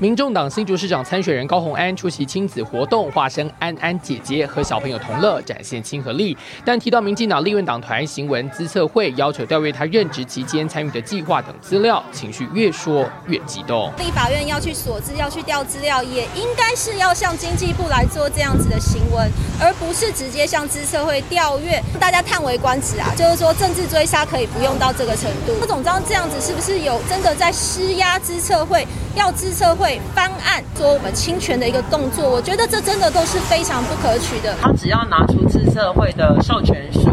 [0.00, 6.34] 民众党新竹市长参选人高虹安出席亲子活动，化身安安姐姐和小朋友同乐，展现亲和力。
[6.64, 13.92] 但提到民进党立院党团行文资策会要求调阅他任职期间参与的计划等资料，情绪越说越激动。
[13.98, 21.78] 立法院要去索资，要去调资料，也应该是要向经济部来做这样子的行文，而不是直接向资策会调阅。
[22.00, 23.12] 大家叹为观止啊！
[23.14, 25.52] 就是说政治追杀可以不用到这个程度。
[25.60, 28.86] 副总召这样子是不是有真的在施压资策会？
[29.16, 34.54] 要资策会翻案，做我们侵权的一个动作，我觉得这真的都是非常不可取的。
[34.60, 37.08] 他只要拿出自社会的授权书，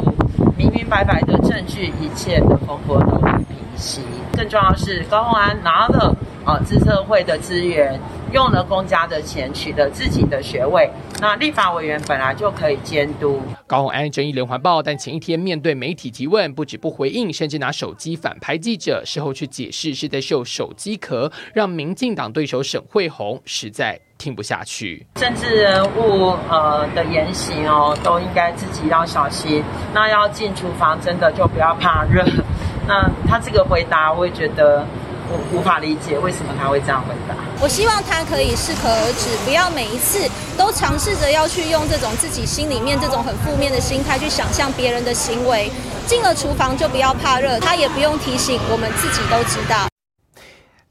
[0.58, 4.02] 明明白白的证据，一切的风波都会平息。
[4.36, 6.16] 更重要的是，高鸿安拿了
[6.48, 8.00] 啊资策会的资源。
[8.34, 10.92] 用了公家的钱，取得自己的学位。
[11.22, 13.42] 那立法委员本来就可以监督。
[13.66, 25.08] 高虹安争议连环爆，但前一天面对媒体提问，不止不回应，甚至拿手机反拍记者，事后去解释是在秀手机壳，让民进党对手沈慧虹实在听不下去。
[25.16, 29.64] 政治人物呃的言行哦，都应该自己要小心。
[29.94, 32.26] 那要进厨房，真的就不要怕热。
[32.86, 34.86] 那他这个回答，我也觉得。
[35.30, 37.36] 我无法理解为什么他会这样回答。
[37.62, 45.70] 我希望他可以适可而止，不要每一次都尝试着要去用这种自己心里面这种很负面的心态去想象别人的行为。
[46.06, 49.88] 进了厨房就不要怕热，他也不用提醒，我们自己都知道。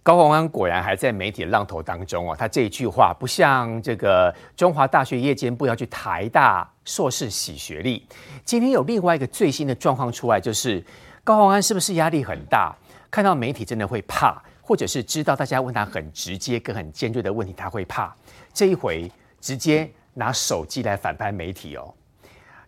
[0.02, 8.06] 高宏安果然还在媒体的浪头当中哦，他这一句话不像这个中华大学夜间部要去台大硕士洗学历。
[8.44, 10.84] 今天有另外一个最新的状况出来，就是
[11.24, 12.72] 高宏安是不是压力很大？
[13.16, 18.14] 看到媒体真的会怕，或者是知道大家问他很直接跟很尖锐的问题，他会怕。
[18.52, 19.10] 这一回
[19.40, 21.94] 直接拿手机来反拍媒体哦。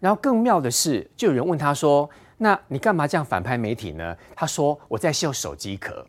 [0.01, 6.07] 然后更妙的是，就有人问他说：“那你干嘛这样反拍媒体呢？”他说：“我在秀手机壳。”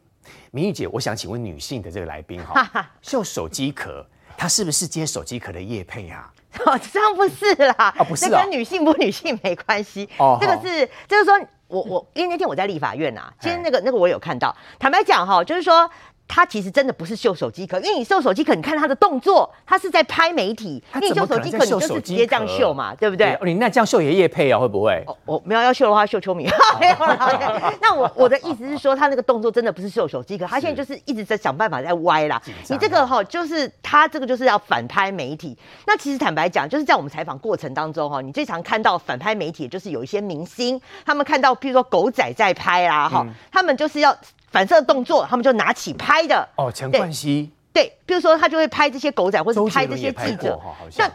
[0.52, 4.08] 明玉姐，我想请问女性的这个来宾哈，秀手机壳，
[4.38, 6.34] 他是不是接手机壳的叶配啊？
[6.66, 10.08] 哦，这样不是啦，哦，不是，跟女性不女性没关系。
[10.18, 11.38] 哦，这个是，就是说。
[11.70, 14.54] 我我因为那天我在立法院啊，今天那个那个我有看到。
[14.78, 15.90] 坦白讲哈，就是说。
[16.32, 20.82] 他其实真的不是秀手机壳，因为你秀手机壳，你看他的动作，他是在拍媒体。
[20.92, 23.36] 他你秀手机壳，你就是直接这样秀嘛，对不对？
[23.44, 24.60] 你那这样秀也业配啊？
[24.60, 25.04] 会不会？
[25.08, 26.48] 我、哦、我没有要秀的话，秀秋米。
[26.80, 27.74] 没有了。
[27.82, 32.40] 那我我的意思是说，他那个动作真的不是秀手机壳，他现在就是一直在想办法在歪啦。
[32.70, 35.58] 你这个哈，就是他这个就是要反拍媒体。
[35.88, 44.16] 那其实坦白讲，就是在我们采访过程当中哈，你最常看到反拍媒体，就是有一些明星，他们看到譬如说狗仔在拍啦哈，他们就是要。
[44.52, 46.48] 反射动作，他们就拿起拍的。
[46.56, 51.10] 哦，陈冠希对，比如说他就会拍这些狗仔，或者拍这些记者，像。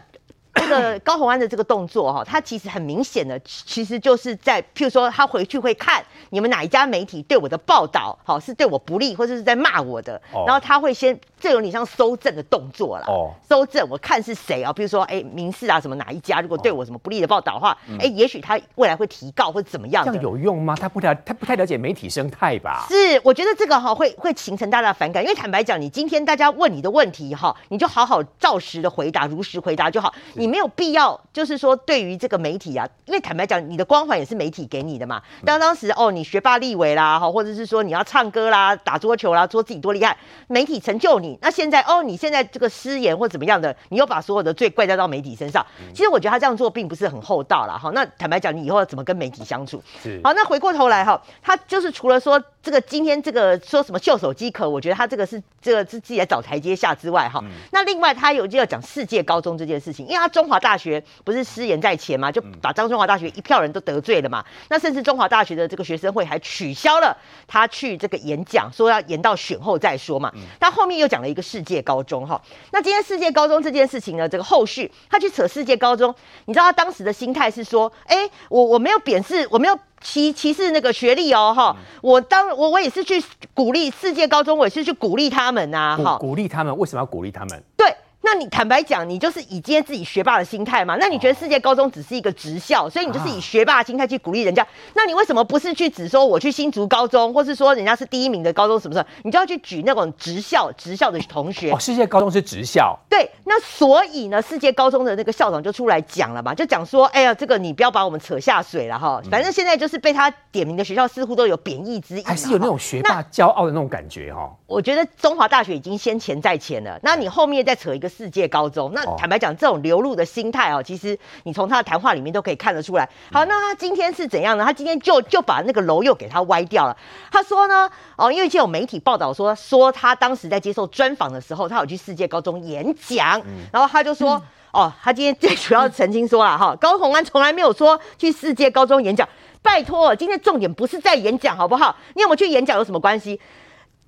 [0.57, 6.01] 这个 高洪安的这个动作哈，他其实很明显的，其实就是在譬如说，他回去会看
[6.31, 13.05] 你们哪一家媒体对我的报道，好是对我不利，或者是在骂我的，然后他会先这有点像搜证的动作啦。
[13.07, 14.73] 哦，搜证我看是谁啊？
[14.73, 20.03] 比如说哎，民视啊什么哪一家，如果对我什么不利的报道的话，哎，也许他未来会提告或者怎么样。
[20.07, 20.75] 这样有用吗？
[20.75, 22.87] 他不太他不太了解媒体生态吧？
[22.89, 30.15] 是，我觉得这个哈会会形成大家的反感，因为坦白讲，你今天大家问你的问题哈，你就好好照实的回答，如实回答就好。
[30.33, 35.23] 你没有必要，就是说，对于这个媒体啊，因为坦白讲，你的光环也是媒体给你的嘛。
[35.45, 40.17] 当当时哦，你学霸立委啦，哈，或者是说你要唱歌啦、打桌球啦，说自己多厉害，
[40.49, 41.34] 媒体成就你。
[41.41, 45.65] 那现在哦，你现在这个失言或怎么样的，你又把所有的罪怪在到媒体身上。
[45.95, 47.79] 其实我觉得他这样做并不是很厚道了。
[47.79, 47.91] 哈。
[47.95, 49.83] 那坦白讲，你以后要怎么跟媒体相处？
[50.23, 57.43] 好，那回过头来哈，他就是除了说这个今天这个说什么秀手机壳，我觉得他这个是这个是自己来找台阶下之外哈。
[57.71, 60.75] 那另外他有就要讲世界高中这件事情，因为他中华大。
[60.75, 64.45] 大学不是失言在前嘛，就把张中华大学一票人都得罪了嘛。
[64.69, 67.17] 那甚至中华大学的这个学生会还取消了
[67.47, 70.33] 他去这个演讲，说要延到选后再说嘛。
[70.59, 72.41] 他后面又讲了一个世界高中哈。
[72.71, 81.75] 那今天世界高中这件事情呢，这个后续他去扯世界高中，你知道他当时的心态是说，哎，我我没有贬视，我没有歧歧视那个学历哦哈。
[82.03, 83.21] 我当我我也是去
[83.55, 86.19] 鼓励世界高中，我也是去鼓励他们呐哈。
[86.19, 87.63] 鼓励他们，为什么要鼓励他们？
[87.77, 87.93] 对。
[88.25, 90.97] 那你坦白讲，你就是以今天自己学霸的心态嘛？
[90.99, 94.67] 那你觉得世界高中只是一个职校，所以你就是以学霸的心态去鼓励人家？
[94.95, 99.07] 那你为什么不是去指说我去新竹高中，或是说人家是第一名的高中什么什么？
[99.25, 101.71] 你就要去举那种职校、职校的同学？
[101.71, 102.99] 哦，世界高中是职校。
[103.11, 109.21] 对，那所以呢，世界高中的那个校长就出来讲了嘛，就讲说，哎呀，这个你不要把我们扯下水了哈。
[109.31, 114.51] 反正现在就是被他点名的学校似乎都有贬义之意，还是有那种学霸骄傲的那种感觉哈。
[114.67, 118.93] 我觉得中华大学已经先前在前了，那你后面再扯一个世界高中。
[118.95, 123.09] 那坦白讲，这种流露的心态哦，其实你从他的谈话里面都可以看得出来。
[123.33, 124.65] 好，那他今天是怎样呢？
[124.65, 126.97] 他今天就就把那个楼又给他歪掉了。
[127.31, 134.41] 他说呢，哦，因为就有媒体报道说，说他当时在接受专访的时候，他有去世界高中演讲，然后他就说，
[134.71, 139.29] 哦，他今天最主要澄清说了哈，高虹安从来没有说去世界高中演讲。
[139.63, 141.97] 拜托，今天重点不是在演讲，好不好？
[142.15, 143.41] 你有没有去演讲有什么关系？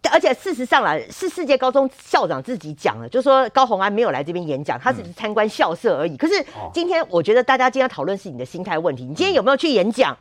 [0.08, 6.16] 而且事实上啦是世界高中校长自己讲了，就说高红安没有来这边演讲，他只是参观校舍而已。
[6.16, 6.34] 可是
[6.72, 10.16] 今天我觉得大家今天讨论是你的心态问题，你今天有没有去演讲？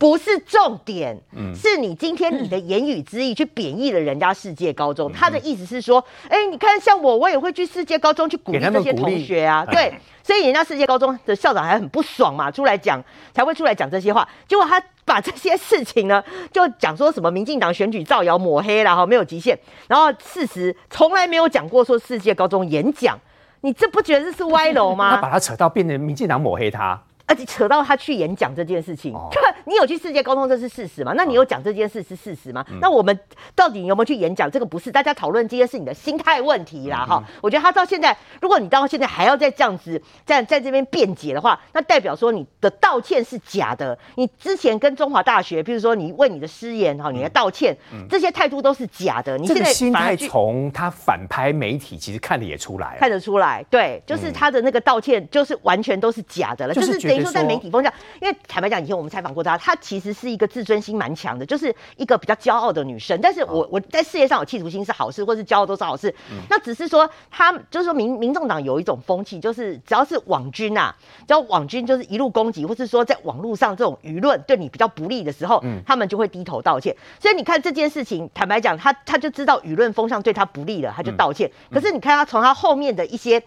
[0.00, 9.92] 不是重点，嗯，是你今天你的言语之意去贬义了人家世界高中，他的意思是说，哎，你看像我，我也会去世界高中去鼓励这些同学啊，对，
[10.22, 13.04] 所以人家世界高中的校长还很不爽嘛，出来讲
[13.34, 19.54] 才会出来讲这些话，结果他把这些事情呢，就讲说什么民进党选举造谣抹黑了哈，没有极限，
[19.86, 23.20] 然后事实从来没有讲过说世界高中演讲，
[23.60, 25.10] 你这不觉得这是歪楼吗？
[25.16, 26.98] 他把他扯到变成民进党抹黑他。
[27.30, 31.12] 而且扯到他去演讲这件事情，对，你有去世界沟通，这是事实吗？
[31.16, 32.66] 那你有讲这件事是事实吗？
[32.80, 33.16] 那我们
[33.54, 34.50] 到底有没有去演讲？
[34.50, 37.22] 这个不是大家讨论这件事，你的心态问题啦，哈。
[37.40, 43.96] 我觉得他到现在，如果你到现在还要再这样子在在这边辩解的话，那代表说你的道歉是假的。
[44.16, 47.72] 你之前跟中华大学，比如说你为你的失言哈，你的道歉，
[48.08, 49.38] 这些态度都是假的。
[49.38, 57.19] 你现在心态从他反拍媒体，其实看得也出来，看得出来，对，就是他的那个道歉，就是完全都是假的了，就是等于。
[57.22, 63.18] 说在媒体风向，因为坦白讲，以前我们采访过她，她其实是一个自尊心蛮强的，就是一个比较骄傲的女生。
[63.20, 66.14] 但是我我在事业上有企图心是好事，或是骄傲都是好事。
[66.30, 70.94] 嗯、那只是说，她就是说民民众党有一种风气，就是只要是网军啊，
[71.26, 76.94] 只要网军就是一路攻击，或是说在网络上这种舆论对你比较不利的时候，嗯，他们就会低头道歉。
[77.18, 81.50] 所以你看这件事情，坦白讲，他他就知道舆论风向对他不利了，他就道歉。
[81.70, 83.42] 嗯、可是你看他从他后面的一些。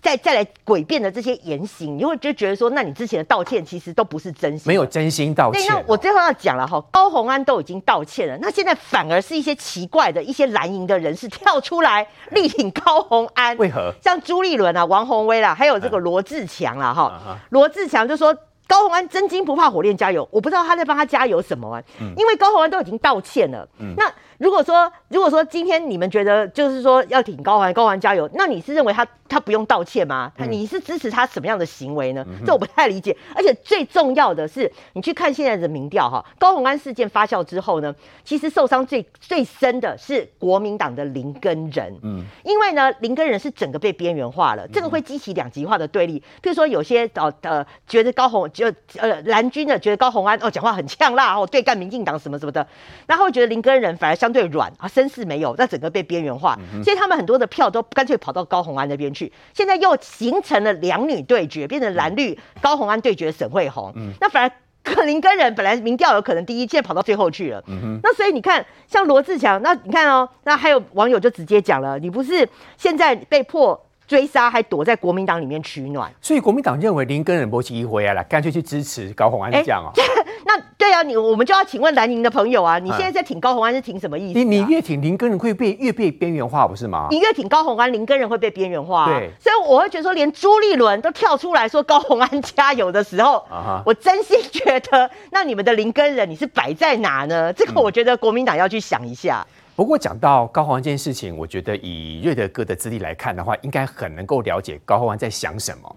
[0.00, 5.66] 再再来诡辩的这些言行，你会就觉得说，那你之前的道歉其实都不是真心，没有真心道歉。
[5.68, 13.92] 那我最后要讲了哈，高红安都已经道歉了，那现在反而是一些奇怪的一些蓝营的人士跳出来力挺高红安，为何？
[14.02, 18.36] 像朱立伦啊、王宏威啦，还有这个罗志强啦，哈，罗志强就说。
[18.68, 21.82] 高宏安真金不怕火炼加油，我不知道他在帮他加油什么啊？
[22.02, 23.66] 嗯，因为高宏安都已经道歉了。
[23.78, 24.04] 嗯，那
[24.38, 30.32] 如果说如果说今天你们觉得就是说要挺高虹安，高虹安加油，那你是认为他他不用道歉吗？
[30.36, 32.24] 他你是支持他什么样的行为呢？
[32.46, 33.16] 这我不太理解。
[33.34, 37.94] 而且最重要的是，你去看现在的民调哈，高虹安事件发酵之后呢，
[38.24, 41.94] 其实受伤最最深的是国民党的林根人。
[42.02, 46.20] 嗯，因为呢，林根人是整个被边缘化了，这个会激起两极化的对立。
[46.42, 48.48] 譬如说有些呃呃觉得高虹。
[48.50, 52.66] 就呃蓝军的觉得高虹安哦讲话很呛辣哦，对干民进党什么什么的，
[53.06, 68.00] 然后觉得林根人反而相对软啊，声势没有，那整个被边缘化，嗯、所以他们很多的票都干脆跑到高虹安那边去，现在又形成了两女对决，变成蓝绿、嗯、高虹安对决沈慧虹，嗯、那反而林根人本来民调有可能第一，现在跑到最后去了，嗯、哼。
[68.02, 73.80] 那所以你看像罗志强，那你看哦，那还有网友就直接讲了，你不是现在被迫。
[74.08, 79.92] 追杀还躲在国民党里面取暖，所以国民党认为林根仁波奇一回来了，干脆去支持高虹安这样哦。
[80.48, 84.42] 那对啊，你我们就要请问蓝营的朋友啊，你现在在挺高虹安是挺什么意思、啊？
[84.42, 87.08] 你你越挺林根人会被越被边缘化，不是吗？
[87.10, 89.06] 你越挺高虹安，林根人会被边缘化、啊。
[89.10, 93.44] 对，所以我会觉得说，连朱立伦都跳出来说高虹安加油的时候，
[93.84, 97.52] 我真心觉得，那你们的林根人你是摆在哪呢？
[97.54, 99.46] 这个我觉得国民党要去想一下。
[99.50, 105.96] 嗯不过讲到高宏安这件事情，我觉得以瑞德哥的资历来看的话，应该很能够了解高宏安在想什么。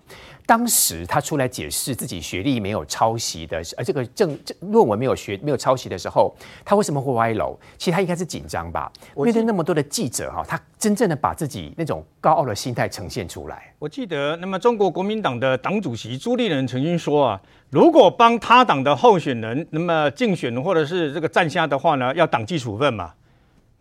[0.52, 7.58] 当时他出来解释自己学历没有抄袭的，呃这个证论文没有学没有抄袭的时候，他为什么会歪楼？
[7.78, 8.92] 其实他应该是紧张吧。
[9.16, 13.74] 面对那么多的记者哈，他真正的把自己那种高傲的心态呈现出来。
[13.80, 23.14] 我记得，那么中国国民党的党主席朱立伦曾经说啊，如果帮他党的候选人那么竞选或者是这个站下的话呢，要党纪处分嘛。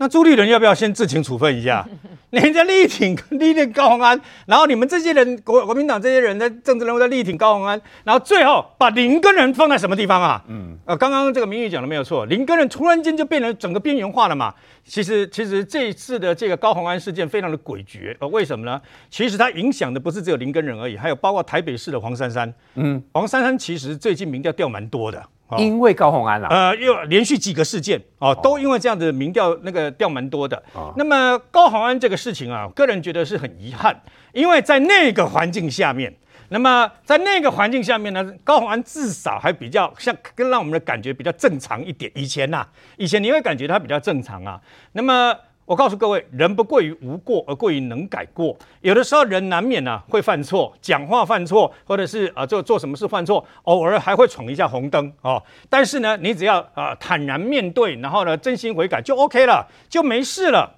[0.01, 1.87] 那朱立伦要不要先自请处分一下？
[2.31, 10.43] 人家力挺力挺高宏安，然后你们这些人国国民党这些人的政治人物在力挺高宏安，然后最后把林根人放在什么地方啊？
[10.49, 14.55] 嗯，呃，刚刚这个明玉讲的没有错，林根人突然间就变成整个边缘化了嘛。
[14.87, 18.81] 其实其实这一次的这个高宏安事件非常的诡谲，呃，为什么呢？
[19.11, 22.51] 其实它影响的不是只有林根人而已，还有包括台北市的黄珊珊。
[22.77, 25.23] 嗯，黄珊珊其实最近民调掉蛮多的。
[25.59, 30.63] 因为高虹安了，呃，又连续几个事件哦，都因为这样子民调那个掉蛮多的。
[30.75, 34.01] 哦，那么高虹安这个事情啊，个人觉得是很遗憾，
[34.33, 36.15] 因为在那个环境下面，
[36.51, 42.11] 那么在那个环境下面呢，高虹安至少还比较像，跟让我们的感觉比较正常一点。
[42.15, 42.67] 以前呐，
[42.97, 44.61] 以前你会感觉他比较正常啊，
[44.93, 45.35] 那么。
[45.71, 48.57] 我告诉各位，人不贵于无过，而贵于能改过。
[48.81, 55.41] 有的时候人难免呢、啊、会犯错，讲话犯错，或者是啊做做什么事犯错，偶尔还会闯一下红灯哦。
[55.69, 60.69] 但是呢，你只要啊坦然面对，然后呢真心悔改就 OK 了，就没事了。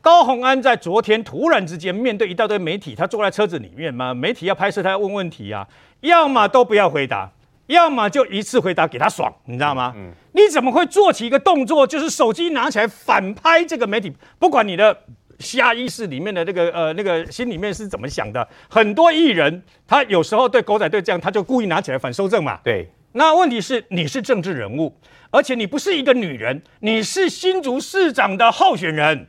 [0.00, 5.66] 高虹安在昨天突然之间面对一大堆媒体，他坐在车子里面嘛，媒体要拍摄他要问问题啊，
[6.02, 7.28] 要么都不要回答。
[7.66, 9.92] 要么就一次回答给他爽，你知道吗？
[9.96, 14.12] 嗯，你怎么会做起一个动作，就是手机拿起来反拍这个媒体？
[14.38, 14.96] 不管你的
[15.38, 22.58] 下意识里面的那个呃那个心里面是怎么想的，很多艺人他有时候对狗仔队这样，他就故意拿起来反收正嘛。
[22.62, 24.94] 对，那问题是你是政治人物，
[25.30, 29.26] 而且你不是一个女人，你是新竹市长的候选人，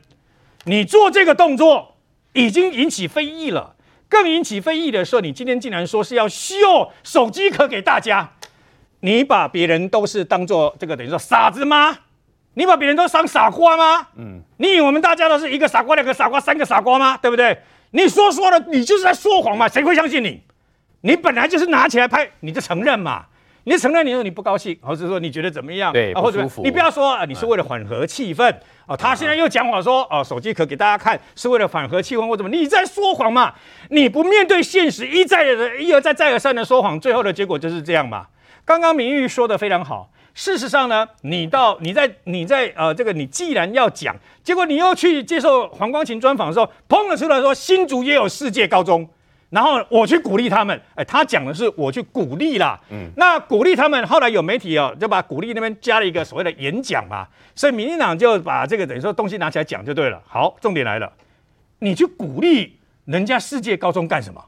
[0.64, 1.96] 你做这个动作
[2.34, 3.75] 已经引起非议了。
[4.08, 8.32] 更引起非议的是，你今天竟然说是要秀手机壳给大家，
[9.00, 11.98] 你把别人都是当做这个等于说傻子吗？
[12.54, 14.08] 你把别人都当傻瓜吗？
[14.16, 17.16] 嗯，你以为我们大家都是一个傻瓜、两个傻瓜、三个傻瓜吗？
[17.18, 17.58] 对不对？
[17.90, 20.42] 你说说了，你就是在说谎嘛，谁会相信你？
[21.02, 23.26] 你本来就是拿起来拍，你就承认嘛。
[23.68, 25.92] 你承认你说你不高兴，或者说你觉得怎么样？
[25.92, 26.62] 对，不舒服。
[26.62, 28.54] 你不要说啊，你是为了缓和气氛
[28.86, 28.96] 哦。
[28.96, 32.48] 他现在又讲谎说哦，手机壳给大家看是为了缓和气氛或怎么？
[32.48, 33.52] 你在说谎嘛？
[33.90, 38.28] 你不面对现实，一再的一而再再而三的说谎，最后的结果就是这样嘛。
[38.64, 40.12] 刚刚明玉说的非常好。
[40.32, 49.08] 事实上呢，你到你在你在呃这个你既然要讲，结果你又去接受黄光芹专访的时候，砰的出来说新竹也有世界高中。
[49.50, 60.20] 然后我去鼓励他们，哎，他讲的是我去鼓励啦，嗯，那鼓励他们，后来有媒体哦，就把鼓励那边加了一个所谓的演讲嘛，所以民进党就把这个等于说东西拿起来讲就对了。
[60.26, 61.12] 好，重点来了，
[61.78, 64.44] 你去鼓励人家世界高中干什么？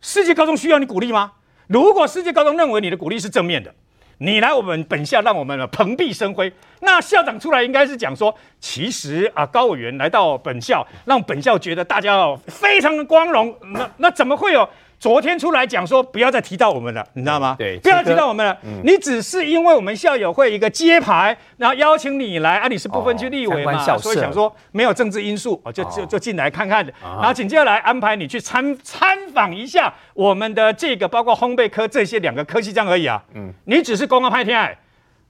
[0.00, 1.32] 世界高中需要你鼓励吗？
[1.66, 3.72] 如果世界高中认为你的鼓励是正面的。
[4.18, 6.52] 你来我们本校，让我们蓬荜生辉。
[6.80, 13.56] 那校长出来应该是讲说，其实啊，高委员来到本校，让本校觉得大家非常的光荣。
[13.72, 14.68] 那那怎么会有？
[15.04, 17.54] 昨天出来讲说不要再提到我们了，你知道吗？
[17.58, 18.56] 对，不要再提到我们了。
[18.62, 33.22] 嗯、你只是因为我们校友会一个揭牌，然后邀请你来啊，你是不分区立委嘛，哦、所以想说没有政治因素，哦，就就就进来看看，哦、然后紧接着来安排你去参参访一下我们的这个包括烘焙科这些两个科系这样而已啊。
[33.34, 34.74] 嗯，你只是公告拍天爱，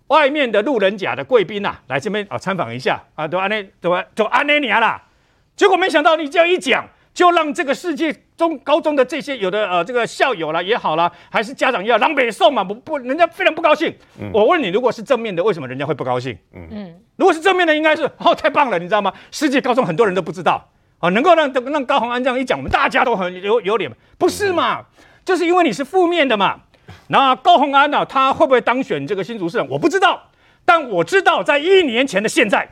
[0.06, 5.02] 外面的路人甲的贵宾呐，来这边啊参访一下啊，都安内都都安内尼亚啦，
[5.56, 6.86] 结果没想到你这样一讲。
[7.14, 13.94] 就让这个世界中高中的这些有的呃这个校友啦也好啦，还是家长也好，让北送嘛不不，人家非常不高兴。
[14.20, 16.36] 嗯、我问你，如果是正面的，为什么人家会不高兴？
[16.52, 19.12] 嗯嗯，如果是正面的，应该是哦太棒了，你知道吗？
[19.30, 24.80] 世界高中很多人都不知道啊、哦，能够让让高虹安这样一讲，我们大家都很有有脸，不是嘛？
[24.80, 24.84] 嗯、
[25.24, 26.60] 就是因为你是负面的嘛。
[27.08, 29.66] 那高虹安呢、啊，他会不会当选这个新竹市长？
[29.68, 30.30] 我不知道，
[30.64, 32.68] 但我知道在一年前的现在。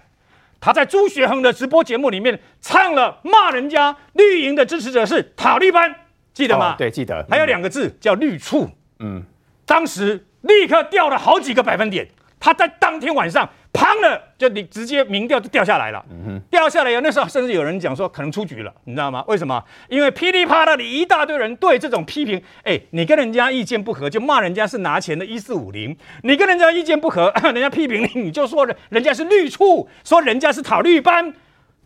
[0.63, 5.93] 他在朱学恒的直播节目里面唱了骂人家绿营的支持者是塔利班，
[6.33, 6.75] 记得吗？
[6.75, 7.27] 哦、对，记得。
[7.29, 9.25] 还有两个字、嗯、叫绿醋，嗯，
[9.67, 12.09] 当时立刻掉了好几个百分点。
[12.39, 13.51] 他在当天晚上。
[13.73, 16.05] 砰了，就你直接民调就掉下来了。
[16.11, 19.25] 嗯，掉下来以后，那时候甚至有人讲说可能出局了，你知道吗？
[19.27, 19.65] 为什么？
[19.89, 31.33] 因为噼里啪啦的一大堆人对这种批评，哎，你跟人家意见不合就骂人家是拿钱的一四五零，你跟人家意见不合， 人家批评你，你就说人家是绿处，说人家是讨绿班，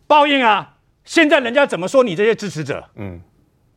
[0.05, 0.73] 报应啊！
[1.05, 2.83] 现在人家怎么说你这些支持者？
[2.97, 3.21] 嗯，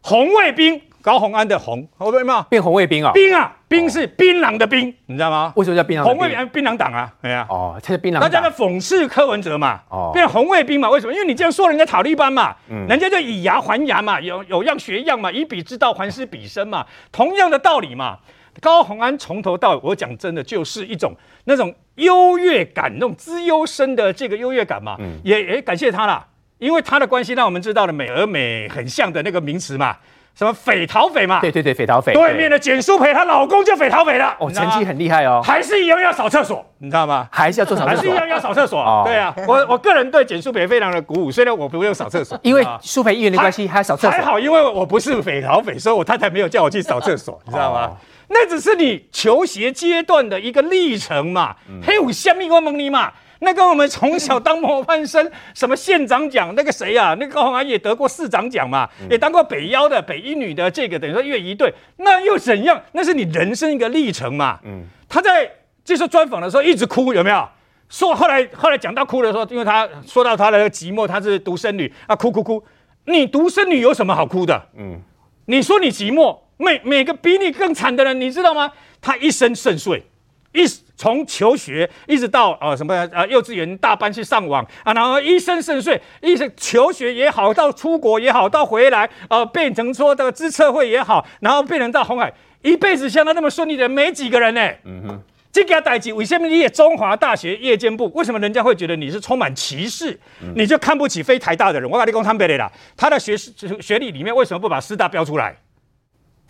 [0.02, 0.82] 红卫兵。
[1.02, 2.46] 高洪安的红，红对吗？
[2.50, 3.12] 变红卫兵啊！
[3.12, 5.52] 兵啊，兵是槟榔的兵，你知道吗？
[5.56, 6.04] 为什么叫槟榔？
[6.04, 7.46] 红卫兵，槟榔党啊，对啊。
[7.48, 8.20] 哦，他是槟榔。
[8.20, 10.90] 大家在讽刺柯文哲嘛，哦，变红卫兵嘛？
[10.90, 11.12] 为什么？
[11.12, 18.18] 因为你这样说人家塔利班嘛，嗯，人家就以牙还牙嘛，有有样学样嘛，以彼之道还施彼身嘛，同样的道理嘛。
[18.60, 21.14] 高洪安从头到尾，我讲真的，就是一种
[21.44, 26.26] 那种优越感，那种资优生的这个优越感嘛，嗯，也也感谢他啦，
[26.58, 29.96] 因为他的关系，让我们知道了美而美很像的那个名词嘛。
[30.34, 31.40] 什么匪逃匪嘛？
[31.40, 32.12] 对对对，匪逃匪。
[32.14, 34.34] 对面的简淑培她老公就匪逃匪了。
[34.38, 35.42] 哦，成绩很厉害哦。
[35.44, 37.28] 还是一样要扫厕所，你知道吗？
[37.30, 37.96] 还是要做扫厕所。
[37.96, 39.02] 还是一样要扫厕所。
[39.04, 44.10] 对啊，我我个人对简淑培非常的鼓舞，虽然我不用扫厕所， 因为淑培议员的关系，还要扫厕所。
[44.10, 47.90] 还好，因为我不是匪逃匪，所以我太太没有叫我去扫厕所，你知道吗？
[48.28, 51.56] 那只是你求学阶段的一个历程嘛。
[51.82, 53.12] 还有下面我问你嘛。
[53.40, 57.16] 那个我们从小当模范生， 什么县长奖，那个谁呀、啊？
[57.18, 62.80] 那个高虹安也得过市长奖嘛，也当过北幺的北一女的这个等于说越一队，那又怎样？
[62.92, 64.60] 那是你人生一个历程嘛。
[64.64, 65.50] 嗯，他在
[65.84, 67.48] 接受专访的时候一直哭，有没有？
[67.88, 72.62] 说后来后来讲到哭的时候，因为他说到他的寂寞，他是独生女啊，哭哭哭。
[73.06, 74.62] 你独生女有什么好哭的？
[74.76, 75.00] 嗯，
[75.46, 78.70] 你说你寂寞，每每个比你更惨的人，你知道吗？
[79.00, 80.04] 他一生顺遂。
[80.52, 80.66] 一
[80.96, 94.68] 从求学一直到啊、呃、什么啊、呃、幼稚园大班去上网啊，然后一生顺遂，一生求学也好，到出国也好，到回来啊、呃、变成说这个资策会也好，然后变成到红海，一辈子像他那么顺利的没几个人呢。
[94.84, 98.10] 嗯哼，这个代志为什么你也中华大学夜间部？
[98.14, 100.18] 为什么人家会觉得你是充满歧视？
[100.42, 101.88] 嗯、你就看不起非台大的人？
[101.88, 105.56] 我跟你讲坦白的啦，他的学学历里面为什么不把师大标出来？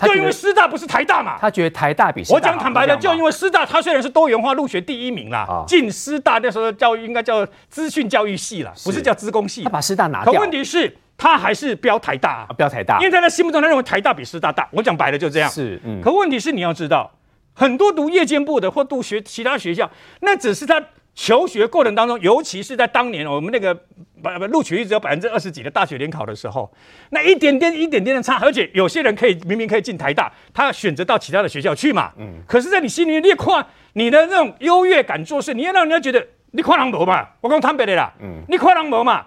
[0.07, 2.35] 就因为师大不是台大嘛，他觉得台大比大。
[2.35, 9.65] 我讲坦白的，就因为师大，他虽然是多元化入学第一名啦，进师大那时候教育应该叫资讯教育系啦，不是叫资工系。
[9.65, 10.33] 他把师大拿掉。
[10.33, 14.69] 可问题是，他还是标台大，啊标台大，因为在他心目中，他认为台大比师大大。
[14.73, 15.51] 我讲白了就这样。
[15.51, 16.01] 是，嗯。
[16.03, 17.11] 可问题是，你要知道，
[17.53, 19.91] 很多读夜间部的或读学其他学校，
[20.21, 20.83] 那只是他。
[21.15, 23.75] 求学过程当中，尤其是在当年我们那个
[24.23, 26.73] 把录取率只有百分之二十几的大学联考的时候，
[27.11, 32.13] 那一点点一点点的差，而且有些人可以明明可以进台大，他选择到其他的学校去嘛。
[32.17, 32.41] 嗯。
[32.47, 37.29] 可是，在你心里面，你看你的那种优越感做事，你要让人家觉得你跨狼博嘛。
[37.41, 39.27] 我讲坦白的啦，嗯，你跨狼博嘛。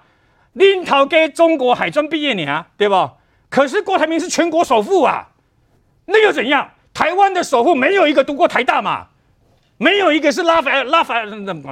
[0.53, 3.09] 你头家中国海专毕业呢，对不？
[3.49, 5.29] 可是郭台铭是全国首富啊，
[6.05, 6.71] 那又怎样？
[6.93, 9.07] 台湾的首富没有一个读过台大嘛。
[9.83, 11.13] 没有一个是拉菲拉菲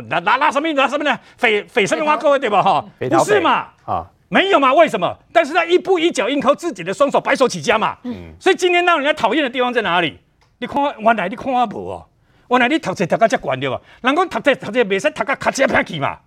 [0.09, 1.17] 拉拉拉什么拉什么呢？
[1.37, 2.61] 匪匪什么话各位对吧？
[2.61, 3.67] 哈，不是嘛？
[3.85, 4.73] 啊，没有嘛？
[4.73, 5.17] 为什么？
[5.31, 7.97] 但是他一步一脚印，靠自己的双手白手起家嘛。
[8.03, 10.19] 嗯，所以今天让人家讨厌的地方在哪里？
[10.59, 12.05] 你看，原来你看我无哦，
[12.49, 13.79] 原来你读书读到这关对吧？
[14.01, 16.19] 人讲读书读书，没使读到卡车偏去嘛。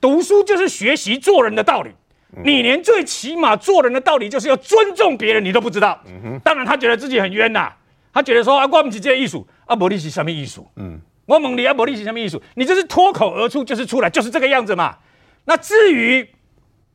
[0.00, 1.90] 读书就是学习做人的道理。
[2.44, 5.98] 你连最起码做人的道理就是要尊重别人，你都不知道。
[6.06, 7.72] 嗯哼，当然他觉得自己很冤呐。
[8.12, 10.68] 他觉得说啊，我不是这个艺术啊，不你是什么艺术？
[10.76, 11.00] 嗯。
[11.26, 12.40] 我问你啊，无你是什么意思？
[12.54, 14.98] 你就是脱口而出，就是出来，就是这个样子嘛。
[15.44, 16.28] 那至于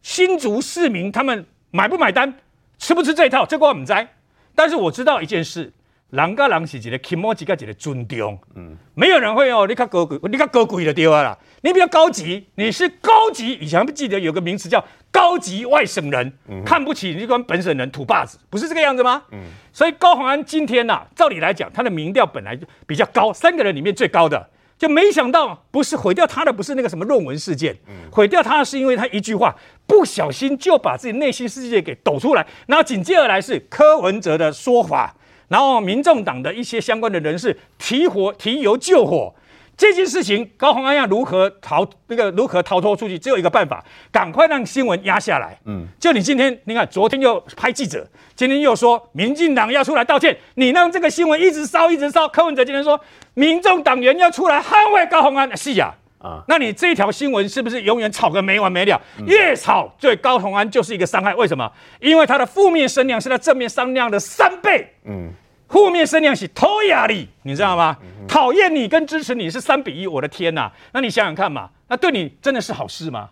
[0.02, 2.34] 新竹市民他们买不买单，
[2.78, 4.06] 吃不吃这一套，这个我不知道。
[4.54, 5.73] 但是我知道一件事。
[6.10, 14.82] 人跟人是一个起码几个一个尊重，嗯，没有人会哦，你看高贵，你看高贵的对啊啦，你比较高级，你是高级，以前不记得有个名词叫
[15.17, 19.23] 高级外省人，嗯、看不起你这本省人土霸子，不是这个样子吗？
[19.32, 19.39] 嗯，
[19.73, 29.56] 所以高鸿安今天呐、啊，照理来讲，他的民调本来就比较高，三个人里面最高的，就没想到不是毁掉他的，不是那个什么论文事件，嗯，毁掉他的是因为他一句话
[29.88, 35.15] 不小心就把自己内心世界给抖出来，然后紧接而来是柯文哲的说法。
[35.47, 39.34] 然后，民众党的一些相关的人士提火提油救火，
[39.78, 43.18] 这件事情高虹安要如何逃那个如何逃脱出去？
[43.18, 45.58] 只有一个办法，赶快让新闻压下来。
[45.66, 52.28] 嗯，就你今天，你看昨天又拍记者，今天又说民进党要出来道歉，你让这个新闻一直烧一直烧。
[52.28, 53.00] 柯文哲今天说，
[53.36, 55.94] 民众党员要出来捍卫高虹安，是呀。
[56.20, 59.00] 啊，那你这条新闻是不是永远吵个没完没了？
[59.28, 61.36] 越吵对高虹安就是一个伤害。
[61.36, 61.72] 为什么？
[62.02, 64.96] 因为他的负面声量是他正面声量的三倍。
[65.06, 65.30] 嗯，
[65.67, 67.97] 负面声量是偷压力，你知道吗？
[68.27, 70.71] 讨厌你跟支持你是三比一，我的天呐！
[70.93, 73.30] 那你想想看嘛，那对你真的是好事吗？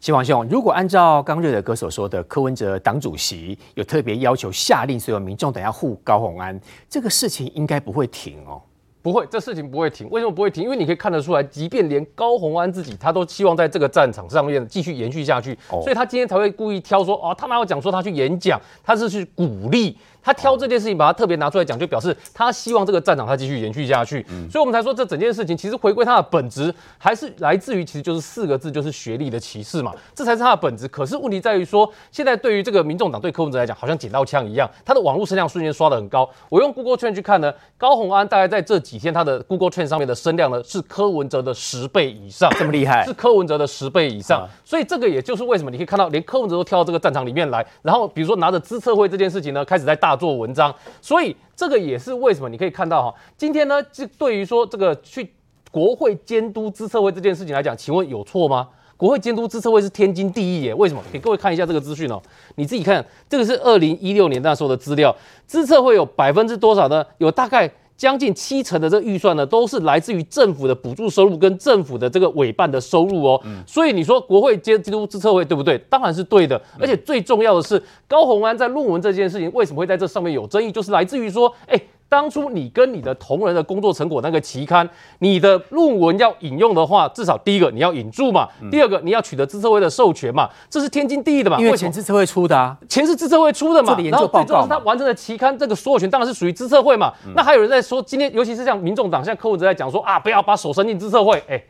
[0.00, 6.58] 嶔煌兄，如果按照刚瑞德哥所说的，柯文哲党主席有特别要求下令所有民众等下护高虹安，
[6.88, 8.60] 这个事情应该不会停哦。
[9.02, 10.08] 不会，这事情不会停。
[10.10, 10.64] 为什么不会停？
[10.64, 19.96] 因为你可以看得出来，即便连高虹安自己，他都希望在这个战场上面继续延续下去，所以他今天才会故意挑说，哦，他哪有讲说他去演讲，他是去鼓励。
[20.26, 24.26] 他挑这件事情，把它特别拿出来讲，就表示他希望这个战场他继续延续下去。
[24.28, 30.88] 嗯，所以我们才说这整件事情其实回归它的本质，还是来自于其实就是四个字，就是学历的歧视嘛，这才是它的本质。
[30.88, 36.28] 可是问题在于说，现在对于这个民众党对柯文哲来讲，好像捡到枪一样，他的网络声量瞬间刷得很高。
[36.48, 44.44] 我用 Google Trend 去看呢，高虹安大概在这几天他的 Google Trend 上面的声量呢是柯文哲的十倍以上，这么厉害，是柯文哲的十倍以上。
[44.64, 50.74] 所以这个也就是为什么你可以看到连柯文哲都跳到这个战场里面来，然后比如说拿着资策会这件事情呢，开始在大做文章。
[51.00, 55.30] 所以这个也是为什么你可以看到哈，今天呢，就对于说这个去
[55.70, 58.68] 国会监督资策会这件事情来讲，请问有错吗？
[58.96, 60.74] 国会监督资策会是天经地义耶。
[60.74, 61.02] 为什么？
[61.12, 62.20] 给各位看一下这个资讯哦，
[62.54, 65.14] 你自己看，这个是二零一六年那时候的资料，
[65.46, 67.04] 资策会有百分之多少呢？
[67.18, 67.70] 有大概。
[67.96, 73.40] 将近七成的这个预算呢，都是来自于政府的补助收入跟政府的这个委办的收入哦。
[73.44, 75.78] 嗯、所以你说国会监督之策会对不对？
[75.90, 76.60] 当然是对的。
[76.78, 81.80] 而且最重要的是，高鸿安在论文这件事情为什么会在这上面有争议，就是来自于说，哎。
[82.08, 84.88] 当初你跟你的同仁的工作成果那个期刊，
[85.18, 91.58] 你的论文要引用的话，至少第一个你要引注嘛，嗯、第二个你要取得资策会的授权嘛，这是天经地义的嘛。
[91.58, 93.96] 因为钱资策会出的啊，钱是资策会出的嘛。
[93.98, 97.12] 然后最重要是他完成的期刊这个所有权当然是属于资策会嘛。
[97.26, 101.42] 嗯、那还有人在说，今天尤其是像民众党，现在柯文哲在讲说啊，不要把手伸进资策会。
[101.48, 101.62] 哎，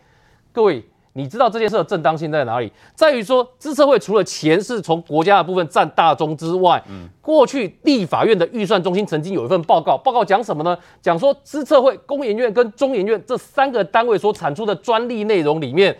[0.53, 0.85] 各位。
[1.17, 2.71] 你知道这件事的正当性在哪里？
[2.95, 10.77] 在于说，资策会除了钱是从国家的部分占大宗之外，嗯，过去立法院的预算中心曾经有一份报告，报告讲什么呢？
[11.01, 15.97] 讲说资策会、工研院跟中研院这三个单位所产出的专利内容里面，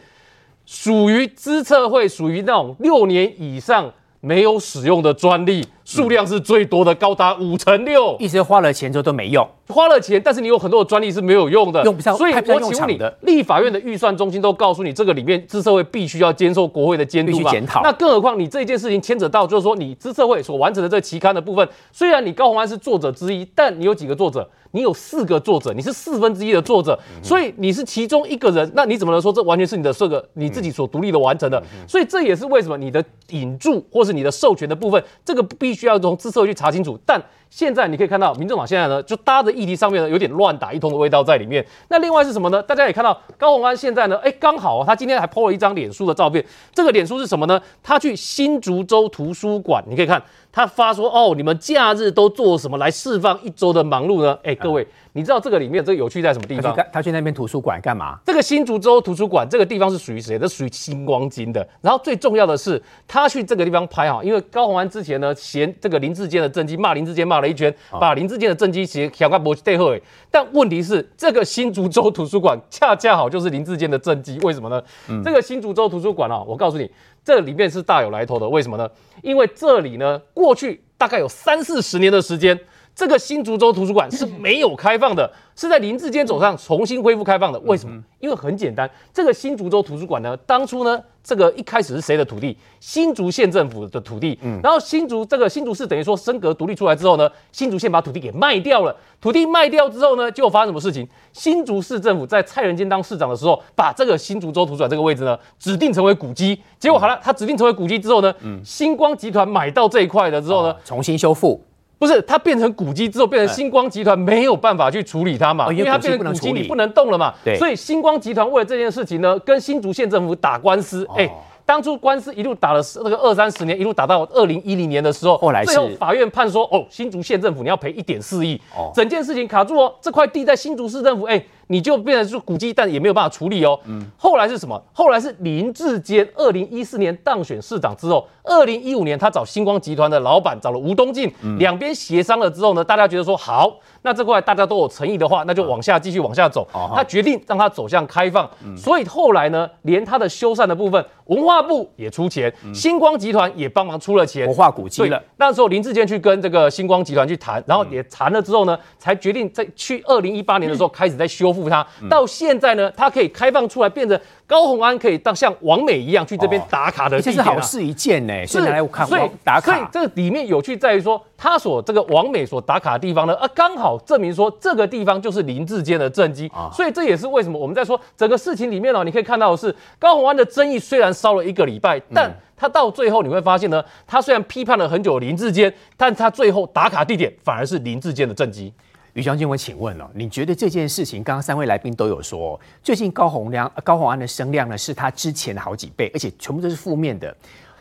[0.67, 5.67] 属于资策会属于那种六年以上没有使用的专利。
[5.87, 8.17] 数量是最多的，高达五成六。
[8.19, 12.17] 一直花了钱之后都没用，花了钱，但是你有很多的专利是没有用的，用不上。
[12.17, 17.39] 所以我请问你，立法院的预算中心都告诉你，这个里面资社会必须要接受国会的监督嘛？
[17.39, 17.83] 必须检讨。
[17.85, 24.51] 那更何况你这件事情牵扯到，就是说你资社会所完成的这期刊的部分，虽然你高虹安是作者之一，但你有几个作者？
[24.73, 31.63] 你有四个作者，你是四分之一的作者，所以你是其中一个人，那你怎么能说这完全是你的这个你自己所独立的完成的？
[31.89, 36.99] 所以这也是为什么你的引注或是你的授权的部分，这个必需要从资策会去查清楚。
[37.07, 37.23] 但
[37.57, 41.65] 现在你可以看到，民众党现在呢，就搭着议题上面呢，有点乱打一通的味道在里面。
[41.89, 42.63] 那另外是什么呢？
[42.63, 46.45] 大家也看到高虹安现在呢，哎，刚好他今天还 po 了一张脸书的照片。
[46.75, 47.59] 这个脸书是什么呢？
[47.83, 50.23] 他去新竹州图书馆，你可以看。
[50.53, 56.75] 他发说：“哦，你们假日都做什么来释放一周的忙碌呢？”哎，各位，你知道这个里面这个有趣在什么地方？
[56.75, 58.19] 他去，他去那边图书馆干嘛？
[58.25, 60.39] 这个新竹州图书馆这个地方是属于谁？
[60.39, 61.67] 这属于新光金的。
[61.83, 69.95] 然后最重要的是，他去这个地方拍哈，因为高虹安之前呢嫌这个林志坚的政绩，骂林志坚骂了一圈，把林志坚的政绩写小看不对后。
[70.31, 74.83] 但问题是，这个新竹州图书馆恰恰好就是林志坚的政绩，为什么呢？
[75.09, 76.91] 嗯、这个新竹州图书馆啊，我告诉你，
[77.25, 78.49] 这里面是大有来头的。
[78.49, 78.91] 为什么呢？
[79.23, 80.83] 因为这里呢，过去。
[80.99, 82.59] 大概有三四十年的时间，
[82.97, 87.61] 这个新竹州图书馆是 没有开放的，是在林志坚手上重新恢复开放的。
[87.61, 88.03] 为什么？
[88.21, 91.01] 因为很简单，这个新竹州图书馆呢，当初呢。
[91.27, 92.57] 这个一开始是谁的土地？
[92.79, 94.39] 新竹县政府的土地。
[94.43, 98.95] 嗯，然后新竹这个新竹市等于说升格独立出来之后呢，新竹县把土地给卖掉了。
[99.21, 101.05] 土地卖掉之后呢，结果发生什么事情？
[101.33, 106.63] 新竹市政府在蔡仁坚当市长的时候，把这个新竹州图书馆这个位置呢，指定成为古迹。
[106.79, 111.61] 结果好了，他指定成为古迹之后呢，嗯，星光集团买到这一块的之后呢，重新修复。
[111.99, 117.33] 不是，它变成古迹之后，变成星光集团没有办法去处理它嘛，因为它变成古迹，你不能动了嘛。
[117.45, 121.31] 对，所以星光集团为了这件事情呢，跟新竹县政府打官司，哎。
[121.65, 131.45] 当初官司一路打了那个二三十年，一路打到二零一零年的时候，后来最后法院判说，哦，新竹县政府你要赔一点四亿，哦，整件事情卡住哦，这块地在新竹市政府，哎。
[131.69, 133.79] 你就变成是古迹，但也没有办法处理哦。
[133.87, 134.81] 嗯，后来是什么？
[134.93, 146.69] 后来是林志坚，二零一四年当选市长之后，二零一五年他找星光集团的老板找了吴东进，两边协商了之后呢，大家觉得说好，那这块大家都有诚意的话，那就往下继续往下走。
[146.95, 155.21] 他决定让他走向开放，所以后来呢，连他的修缮的部分，文化部也出钱，星光集团也帮忙出了钱，活化古迹了。
[155.39, 161.56] 那时候林志坚去跟这个星光集团去谈，然后也谈了之后呢，才决定在去二零一八年的时候开始在修。
[161.63, 161.87] 复他。
[162.09, 168.47] 到现在呢，他可以开放出来，变成高虹安可以当像王美一样去这边打卡的，这是好事一件呢。
[168.47, 188.73] 是来看，所以打卡，所以这个里面有趣在于说，他所这个王美所打卡的地方呢，啊，刚好证明说这个地方就是林志坚的政绩，所以这也是为什么我们在说整个事情里面呢，你可以看到的是高虹安的争议虽然烧了一个礼拜，但他到最后你会发现呢，他虽然批判了很久林志坚，但他最后打卡地点反而是林志坚的政绩。
[189.17, 197.35] 于将军，我请问哦，你觉得这件事情，刚刚三位来宾都有说，最近高洪亮、高洪安的声量呢，是他之前的好几倍，而且全部都是负面的。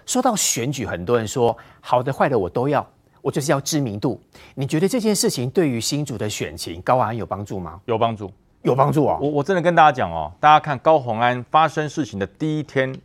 [0.05, 2.89] 说到选举，很多人说好的、坏的我都要，
[3.21, 4.17] 我就是要知名度。
[4.53, 7.81] 你觉得这件事情对于新竹的选情，高虹安有帮助吗？
[7.83, 9.19] 有帮助，有帮助啊！
[9.21, 12.95] 我我真的跟大家讲哦，大家看高洪安发生事情的第一天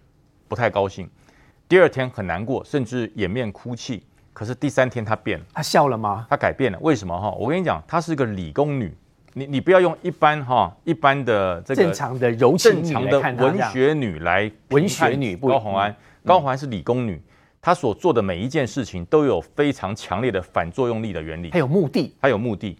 [0.47, 1.11] 不太高兴，
[1.69, 4.05] 第二天很难过，甚至掩面哭泣。
[4.41, 6.27] 可是第三天她变了，她笑了吗？
[6.31, 7.31] 她改变了，为什么哈？
[7.33, 8.91] 我跟你讲，她是一个理工女，
[9.35, 17.21] 你你不要用一般哈一般的这个正常的柔情正常的文学女来文学女高红安，高红安是理工女，
[17.61, 22.79] 她所做的每一件事情都有非常强烈的反作用力的原理，她有目的，她有目的。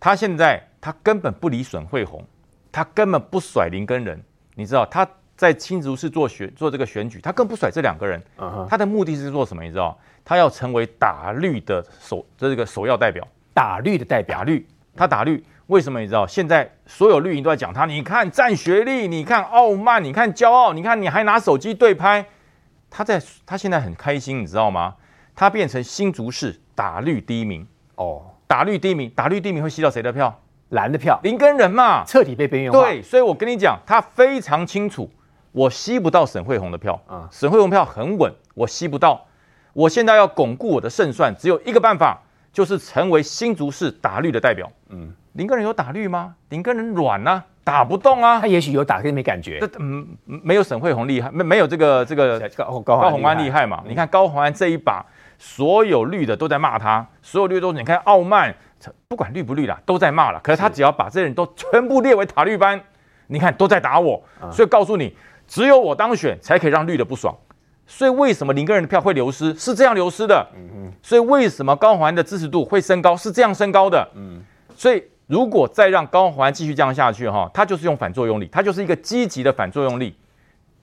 [0.00, 2.24] 她现在她根本不理沈慧红，
[2.72, 4.20] 她根本不甩林根仁，
[4.56, 8.20] 你知道她在青竹市做选做这个选举，他更不甩这两个人。
[8.68, 9.62] 他的目的是做什么？
[9.62, 9.96] 你知道？
[10.28, 14.40] 他要成为打绿的首这个首要代表，打绿的代表。
[14.40, 15.98] 打绿，他打绿，为什么？
[16.00, 16.26] 你知道？
[16.26, 22.26] 现在所有绿营都在讲他，你看占学历，你看傲慢，你看骄傲，你看你还拿手机对拍。
[22.90, 24.96] 他在他现在很开心，你知道吗？
[25.34, 30.38] 他变成新竹市打绿第一名哦，打绿第一名，打绿第一名会吸到谁的票？
[30.68, 32.80] 蓝的票，林根人嘛，彻底被边缘化。
[32.82, 35.10] 对，所以我跟你讲，他非常清楚，
[35.52, 39.24] 我吸不到沈慧虹的票啊，沈慧虹票很稳，我吸不到。
[39.78, 42.20] 我现在要巩固我的胜算，只有一个办法，
[42.52, 44.68] 就是成为新竹市打绿的代表。
[44.88, 46.34] 嗯，林根人有打绿吗？
[46.48, 48.40] 林根人软啊，打不动啊。
[48.40, 49.60] 他也许有打，可是没感觉。
[49.78, 53.80] 嗯，没有沈慧红厉害，没没有这个这个高高宏安厉害嘛？
[53.86, 55.06] 你看高宏安这一把，
[55.38, 58.52] 所有绿的都在骂他，所有绿都你看傲慢。
[59.06, 60.40] 不管绿不绿啦，都在骂了。
[60.42, 62.80] 可是他只要把这些人都全部列为塔绿班，
[63.28, 64.20] 你看都在打我。
[64.50, 67.32] 所以告诉你，只有我当选才可以让绿的不爽。
[67.88, 69.52] 所以为什么林根人的票会流失？
[69.54, 70.46] 是这样流失的。
[70.54, 73.16] 嗯所以为什么高虹安的支持度会升高？
[73.16, 74.06] 是这样升高的。
[74.14, 74.40] 嗯
[74.76, 80.14] 所以如果再让高虹安继续这样下去哈，他就是用反作用力，他就是一个积极的反作用力。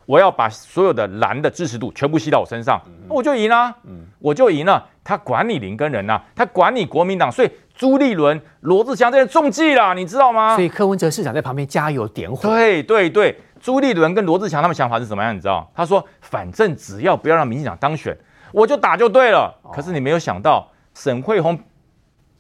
[0.05, 3.73] 我要把所有的蓝的支持度全部吸到我身上，那我就赢了。
[4.19, 4.85] 我就赢了。
[5.03, 7.49] 他管你林根人呐，他管你国民党，所以。
[7.77, 10.55] 朱立伦、罗志祥这些中计了，你知道吗？
[10.55, 12.41] 所以柯文哲市长在旁边加油点火。
[12.43, 15.35] 对对对，朱立伦跟罗志强他们想法是什么样？
[15.35, 15.67] 你知道？
[15.73, 18.15] 他说：“反正只要不要让民进党当选，
[18.51, 19.51] 我就打就对了。
[19.63, 21.57] 哦”可是你没有想到，沈慧虹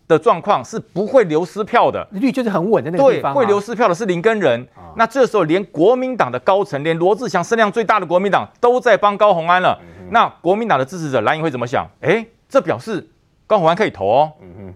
[0.07, 3.33] 的状况是不会流失票的，绿就是很稳的那个地方、啊。
[3.33, 4.61] 对，会流失票的是林根仁。
[4.75, 9.81] 哦、那这时候连国民党的高层，连罗志祥声量最大的国民党都在帮高虹安了。
[9.81, 11.87] 嗯、那国民党的支持者蓝营会怎么想？
[12.01, 13.09] 哎，这表示。
[13.47, 14.31] 高虹安可以投哦，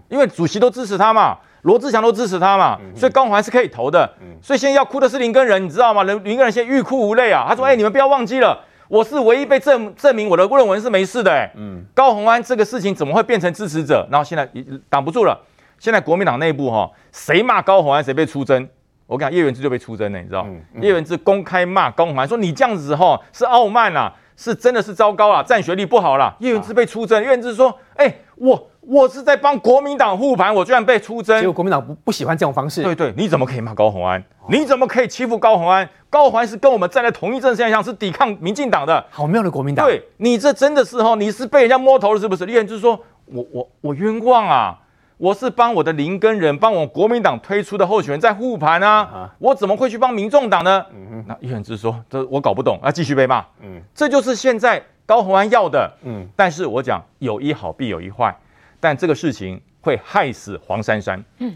[0.08, 4.08] 因为主席都支持他嘛，罗志祥都支持他嘛，所以高虹安是可以投的。
[4.40, 6.04] 所以现在要哭的是林根仁，你知道吗？
[6.04, 7.44] 林林根仁现在欲哭无泪啊。
[7.48, 11.52] 他说：“哎，你们不要忘记了，我是唯一被证证明我的论文是没事的。”哎，
[11.94, 14.06] 高虹安这个事情怎么会变成支持者？
[14.10, 14.48] 然后现在
[14.88, 15.38] 挡不住了。
[15.78, 18.68] 现在国民党内部哈，谁骂高虹安谁被出征？
[19.06, 20.46] 我跟你讲，叶元之就被出征了，你知道？
[20.80, 31.38] 叶元之公开骂高虹安说：“你这样子哈是傲慢啊，是真的是糟糕啊，占学历不好了。”叶元之被出征，叶元之说：“哎。”我我是在帮国民党护盘，我居然被出征。
[31.38, 32.82] 结果国民党不不喜欢这种方式。
[32.82, 34.24] 对对，你怎么可以骂高虹安？
[34.48, 35.86] 你怎么可以欺负高虹安？
[36.08, 39.04] 高虹安是跟我们站在同一阵线上，是抵抗民进党的。
[39.10, 39.84] 好妙的国民党。
[39.84, 42.46] 对，你这真的是哦，你是被人家摸头了是不是？
[42.46, 44.78] 立言就是说我我我冤枉啊！
[45.20, 48.88] 我是帮我的林根人，帮我国民党推出的候选人在护盘啊！
[49.02, 50.82] 啊我怎么会去帮民众党呢？
[50.94, 53.44] 嗯哼，那立言之说这我搞不懂，啊继续被骂。
[53.60, 54.82] 嗯，这就是现在。
[55.06, 58.32] 高鸿安要的，嗯，但是我讲有一好必有一坏，
[58.78, 61.20] 但这个事情会害死黄珊珊。
[61.38, 61.52] 嗯，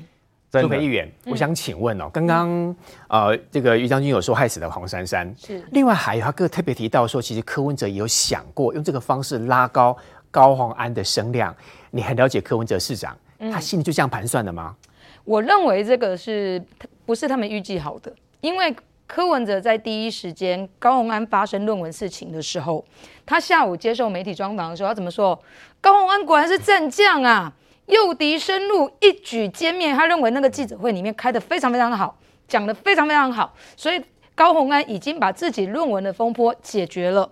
[0.51, 2.75] 苏培议员，我想请问哦，刚刚
[3.07, 9.97] 呃，这个于将军有说害死了黄珊珊，是，另外还有他个特别提到说，其实柯文哲也有想过用这个方式拉高
[10.33, 11.55] 高虹安的声量。
[11.93, 13.17] 你很了解柯文哲市长，
[13.51, 14.77] 他心里就这样盘算的吗？
[15.25, 16.63] 我认为这个是
[17.07, 18.15] 不是他们预计好的？
[18.41, 18.75] 因为。
[19.07, 22.83] 柯文哲在第一时间高虹安发生论文事情的时候，
[23.27, 25.39] 他下午接受媒体专访的时候，他怎么说？
[25.79, 27.53] 高虹安果然是战将啊，
[27.85, 29.93] 诱敌深入，一举歼灭。
[29.93, 34.03] 他认为那个记者会里面开得非常非常的好，讲得非常非常好，所以
[34.35, 37.31] 高虹安已经把自己论文的风波解决了。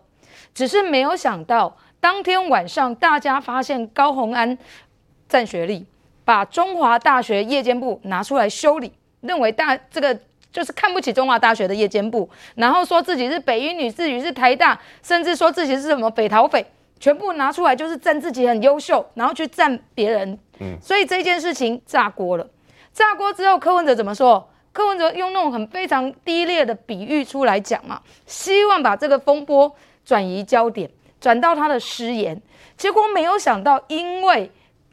[0.53, 4.59] 只是没有想到，当天晚上大家发现高虹安
[5.27, 5.87] 占学历，
[6.25, 10.19] 把中华大学夜间部拿出来修理，认为大这个。
[10.53, 16.63] 就是看不起中华大学的夜间部，然后说自己是北一女，自己是台大，甚至说自己是什么北桃匪，
[17.01, 20.39] 全部拿出来就是赞自己很优秀，然后去赞别人。
[20.61, 22.47] 嗯，所以这件事情炸锅了。
[22.93, 24.47] 炸锅之后，柯文哲怎么说？
[24.75, 32.39] 柯文哲用那种很非常低劣的比喻出来讲嘛，希望把这个风波转移焦点，转到他的失言。
[32.77, 34.51] 结果没有想到，因为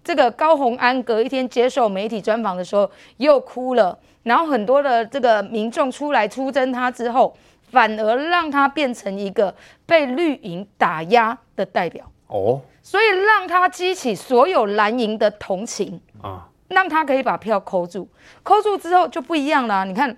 [0.10, 3.96] 这个高虹安隔一天接受媒体专访的时候又哭了。
[4.24, 7.38] 然后很多的这个民众出来出征他之后，
[7.72, 9.54] 反而让他变成一个
[9.86, 18.10] 被绿营打压的代表哦，所以让他激起所有蓝营的同情啊，让他可以把票扣住，
[18.42, 19.86] 扣住之后就不一样了。
[19.86, 20.18] 你看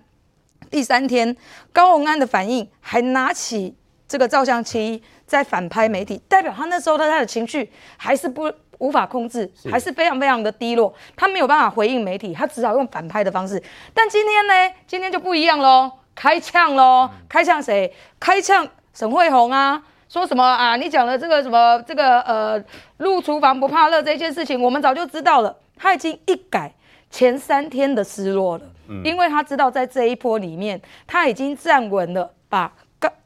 [0.70, 1.36] 第三天
[1.74, 3.76] 高虹安的反应，还拿起
[4.08, 8.50] 这个照相机在反拍媒体，代表他那时候他他的情绪还是不。
[8.82, 10.92] 无法控制，还是非常非常的低落。
[11.16, 13.62] 他没有办法回应媒体，他只好用反拍的方式。
[13.94, 14.76] 但今天呢？
[14.88, 17.10] 今天就不一样喽，开呛喽！
[17.30, 17.94] 开呛谁？
[18.20, 19.82] 开呛沈慧红啊！
[20.10, 20.76] 说什么啊？
[20.76, 22.64] 你讲的这个什么这个呃，
[22.98, 25.56] 入厨房不怕热这件事情，我们早就知道了。
[25.78, 26.74] 他已经一改
[27.10, 28.64] 前三天的失落了，
[29.04, 32.74] 因为他知道在这一波里面，他已经站稳了，把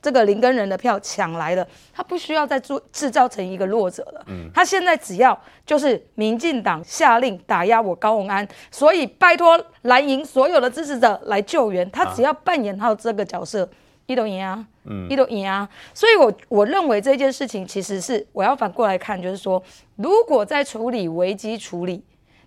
[0.02, 4.24] 这个林根人的票抢来了，他不需要再做制造成一个弱者了。
[4.28, 5.36] 嗯，他现在只要
[5.66, 13.68] 就是民进党下令打压我高鸿安，所以拜托蓝营所有的支持者来救援，他只要扮演好这个角色，
[14.06, 15.68] 一都赢啊，嗯，一都赢啊。
[15.94, 19.62] 所以我我认为这件事情其实是我要反过来看，就是说，
[19.96, 22.04] 如果在处理危机处理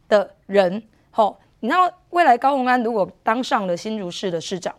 [0.08, 4.72] 的人，吼，你知道未来高鸿安如果当上了新竹市的市长。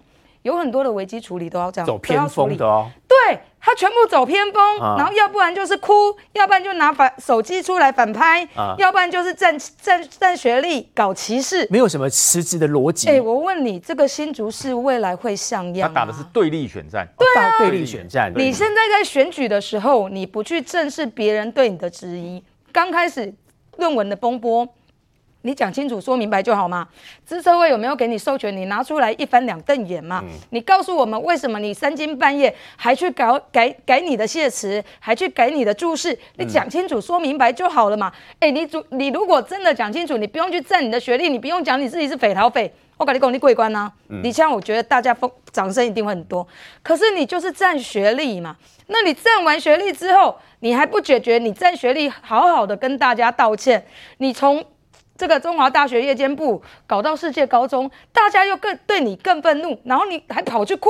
[0.49, 2.89] 有很多的危机处理都要这样，走偏锋的哦。
[3.07, 5.93] 对，他全部走偏锋，啊、然后要不然就是哭，
[6.33, 13.07] 要不然就拿反手机出来反拍，啊、要不然就是占占占学历搞歧视，没有什么实质的逻辑。
[13.07, 15.87] 哎、欸，我问你，这个新竹市未来会像样？
[15.87, 18.33] 他打的是对立选战，对啊，对立选战。
[18.35, 23.31] 你现在在选举的时候，你不去正视别人对你的质疑，刚开始
[23.77, 24.67] 论文的风波。
[25.41, 26.87] 你讲清楚、说明白就好嘛。
[27.23, 28.55] 资策会有没有给你授权？
[28.55, 30.21] 你拿出来一翻两瞪眼嘛。
[30.23, 36.17] 嗯、你告诉我们为什么你三更半夜还去搞改改你的谢词，还去改你的注释？
[36.35, 38.11] 你讲清楚、说明白就好了嘛。
[38.39, 42.71] 哎、嗯欸，你主你如果真的讲清楚，你不用去占你的学历，你不用讲你自己是匪逃匪。
[42.97, 43.89] 我跟你讲，你过关呐。
[44.09, 46.45] 嗯、你这样我觉得大家风掌声一定会很多。
[46.83, 48.57] 可是你就是占学历嘛。
[48.87, 51.37] 那你占完学历之后，你还不解决？
[51.37, 53.85] 你占学历，好好的跟大家道歉。
[54.17, 54.61] 你从
[55.19, 60.89] 这个中华大学夜间部搞到世界高中，大家又更对你更愤怒，然后你还跑去哭，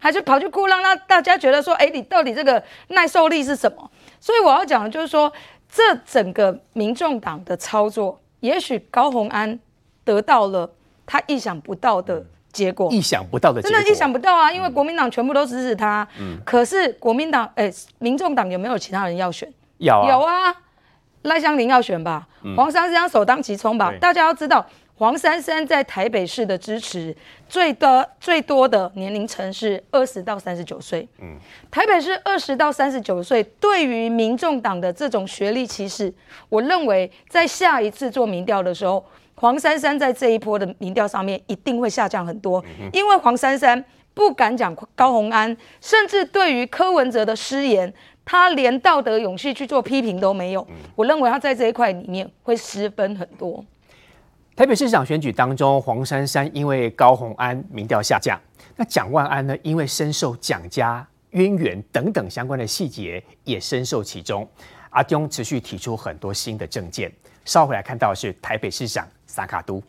[0.00, 3.88] 还是跑去哭，让他大家觉得说，哎，你到底这个耐受力是什么？
[4.18, 5.32] 所以我要讲的就是说，
[5.70, 9.56] 这整个民众党的操作，也许高虹安
[10.02, 10.68] 得到了
[11.06, 14.50] 他意想不到的结果，意想不到的结果，真的意想不到啊！
[14.50, 19.48] 因为国民党全部都支持他，嗯，可是国民党，哎，民众党有没有其他人要选？
[19.78, 20.56] 有啊，有啊。
[21.22, 23.90] 赖香林要选吧，黄珊珊首当其冲吧。
[23.92, 27.14] 嗯、大家要知道，黄珊珊在台北市的支持
[27.48, 31.08] 最多最多的年龄层是二十到三十九岁。
[31.20, 31.36] 嗯，
[31.70, 36.12] 台北市二十到三十九岁，对于民众党的这种学历歧视，
[36.48, 39.04] 我认为在下一次做民调的时候，
[39.36, 47.92] 黄珊珊在这一波的民调上面一定会下降很多，嗯、因为黄珊珊不敢讲高红安，甚至对于柯文哲的失言。
[48.24, 53.64] 他连道德勇气去做批评都没有，我认为他在这一块里面会失分很多。
[54.54, 58.38] 台北市长选举当中，黄珊珊因为高虹安民调下降，
[58.76, 64.46] 那蒋万安呢，因为深受蒋家渊源等等相关的细节也深受其中。
[64.90, 67.10] 阿中持续提出很多新的政见，
[67.46, 69.82] 稍回来看到是台北市长三脚督。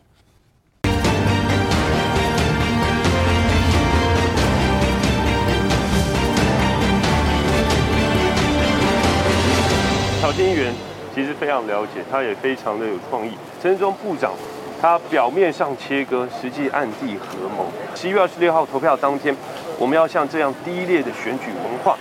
[10.24, 10.72] 乔建议员
[11.14, 13.32] 其实非常了解，他也非常的有创意。
[13.62, 14.32] 陈世忠部长，
[14.80, 17.70] 他表面上切割，实际暗地合谋。
[17.94, 19.36] 十一月二十六号投票当天，
[19.78, 21.98] 我们要像这样低劣的选举文化，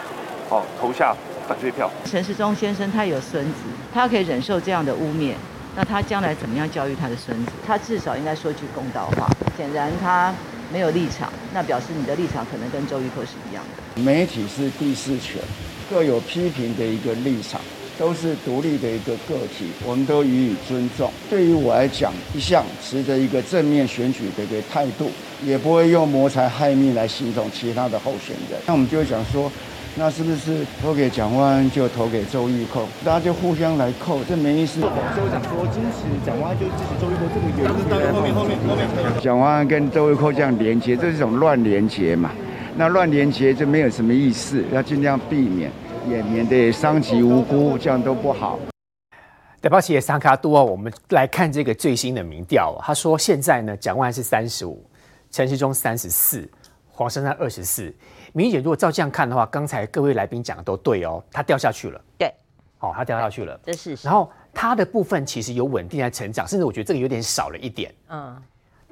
[0.47, 1.13] 好投下
[1.49, 1.91] 反对票。
[2.05, 3.59] 陈世忠先生他有孙子，
[3.93, 5.33] 他可以忍受这样的污蔑，
[5.75, 7.51] 那他将来怎么样教育他的孙子？
[7.67, 9.27] 他至少应该说句公道话。
[9.57, 10.33] 显然他
[10.71, 14.01] 没有立场，那表示你的立场可能跟周玉蔻是一样的。
[14.01, 15.41] 媒体是第四权，
[15.89, 17.59] 各有批评的一个立场。
[17.97, 21.11] 都是独立的一个个体，我们都予以尊重。
[21.29, 25.09] 对于我来讲，一向持着一个正面选举的一个态度，
[25.45, 28.59] 也不会用谋财害命来形容其他的候选人。
[28.65, 29.51] 那我们就会讲说，
[29.95, 32.87] 那是不是投给蒋万安就投给周玉蔻？
[33.05, 34.79] 大家就互相来扣，这没意思。
[34.79, 38.13] 所以我想说，支持蒋万安就支持周玉蔻，这个原因。
[38.13, 38.87] 后面后面后面
[39.21, 42.31] 蒋万安跟周玉蔻这样连接，这是一种乱连接嘛？
[42.75, 45.69] 那乱连接就没有什么意思，要尽量避免。
[46.07, 48.59] 也免得伤及无辜，这样都不好。
[49.61, 52.77] 台北市的三脚督哦，我们来看这个最新的民调。
[52.83, 54.85] 他说现在呢，蒋万安是三十五，
[55.31, 56.49] 陈时中三十四，
[56.91, 57.93] 黄珊珊二十四。
[58.33, 62.01] 明姐，如果照这样看的话，刚才各位来宾讲的都对哦，他掉下去了。
[62.17, 62.33] 对，
[62.79, 63.97] 哦，他掉下去了，这是。
[64.03, 67.93] 然后他的部分其实有稳定在成长，甚至我觉得这个有点少了一点。
[68.09, 68.35] 嗯，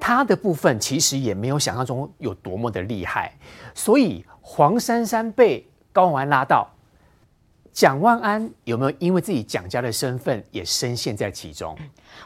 [0.00, 3.36] 他的部分其实也没有想象中有多么的厉害，
[3.74, 6.66] 所以黄珊珊被高虹安拉到。
[7.72, 11.76] 蒋万安有没有因为自己蒋家的身份也深陷在其中？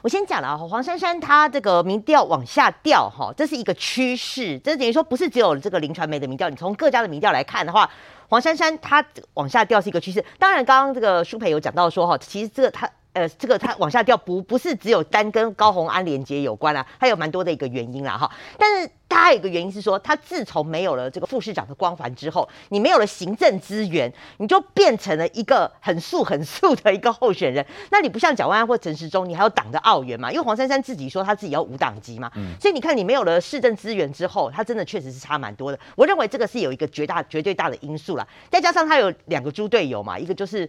[0.03, 7.89] 我先讲了啊，黄珊珊她这个民调往下掉哈，这是一个趋势，这等于说不是只有这个林传媒的民调，你从各家的民调来看的话，
[8.29, 9.05] 黄珊珊她
[9.35, 10.25] 往下掉是一个趋势。
[10.39, 12.91] 当然，刚刚这个舒培有讲到说哈，其实这个她。
[13.17, 18.31] 呃，这个它往下掉不不是只有单跟高红安连接有关啊，它有蛮多的一个原因啦哈。
[18.59, 27.65] 但是大他还有一个原因是说，他自从没有了这个副市长的光环之后，你没有了行政资源，你就变成了一个很素很素的一个候选人。
[27.91, 30.31] 那你不像蒋万安或陈时中，你还有党的澳援嘛？
[30.31, 35.81] 因为黄珊珊自己说他自己要无党籍嘛，嗯、所以你看你没有了市政资源之后，他真的确实是差蛮多的。
[35.95, 40.69] 我认为这个是有一个绝大绝对大的因素啦，再加上他有两个猪队友嘛，一个就是。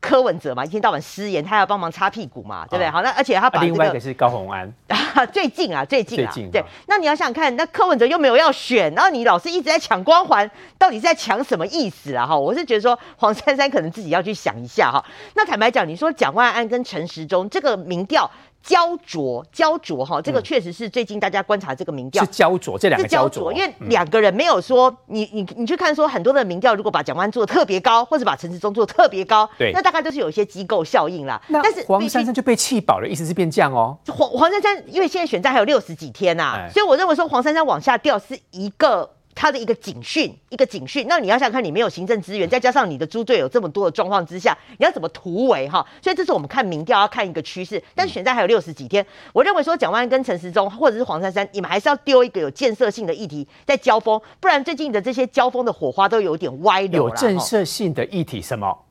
[0.00, 2.86] 柯文哲嘛，一天到晚失言，他要帮忙擦屁股嘛，对不对？
[2.88, 4.72] 哦、好，那而且他把、这个、另外一个是高鸿安，
[5.32, 6.62] 最近啊，最近啊，最近对。
[6.86, 12.26] 那你要想想看，那柯文哲又没有要选，然后你老是一直在抢光环，到底是在抢什么意思啊？
[12.26, 15.04] 哈，我是觉得说黄珊珊可能自己要去想一下哈。
[15.34, 18.30] 那坦白讲，你说蒋万安跟陈时中这个民调。
[18.66, 31.40] 焦灼，焦灼哈，这个确实是最近大家观察这个民调、嗯、是焦灼，这两个焦灼，因为两个人没有说、嗯、你你你去看说很多的民调，如果把蒋万做的特别高，或者把陈时中做的特别高，对，那大概都是有一些机构效应啦。
[31.48, 33.96] 但是黄珊珊就被气饱了，意思是变这样哦。
[34.08, 39.10] 黄黄珊珊因为现在选战还有六十几天呐、啊，哎、所以我认为说黄珊珊往下掉是一个。
[39.36, 41.06] 他的一个警讯，一个警讯。
[41.08, 45.86] 那你要想看，你没有行政资源，再加上你的猪队友这么多的状况之下，你要怎么突围哈？
[46.02, 47.80] 所以这是我们看民调要看一个趋势。
[47.94, 57.10] 但选战还有六十几天，我认为说蒋万跟陈时中或者是黄珊珊，你们还是要丢一个有建设性的议题在交锋，不然最近的这些交锋的火花都有点歪流了。
[57.10, 58.85] 有建设性的议题什么？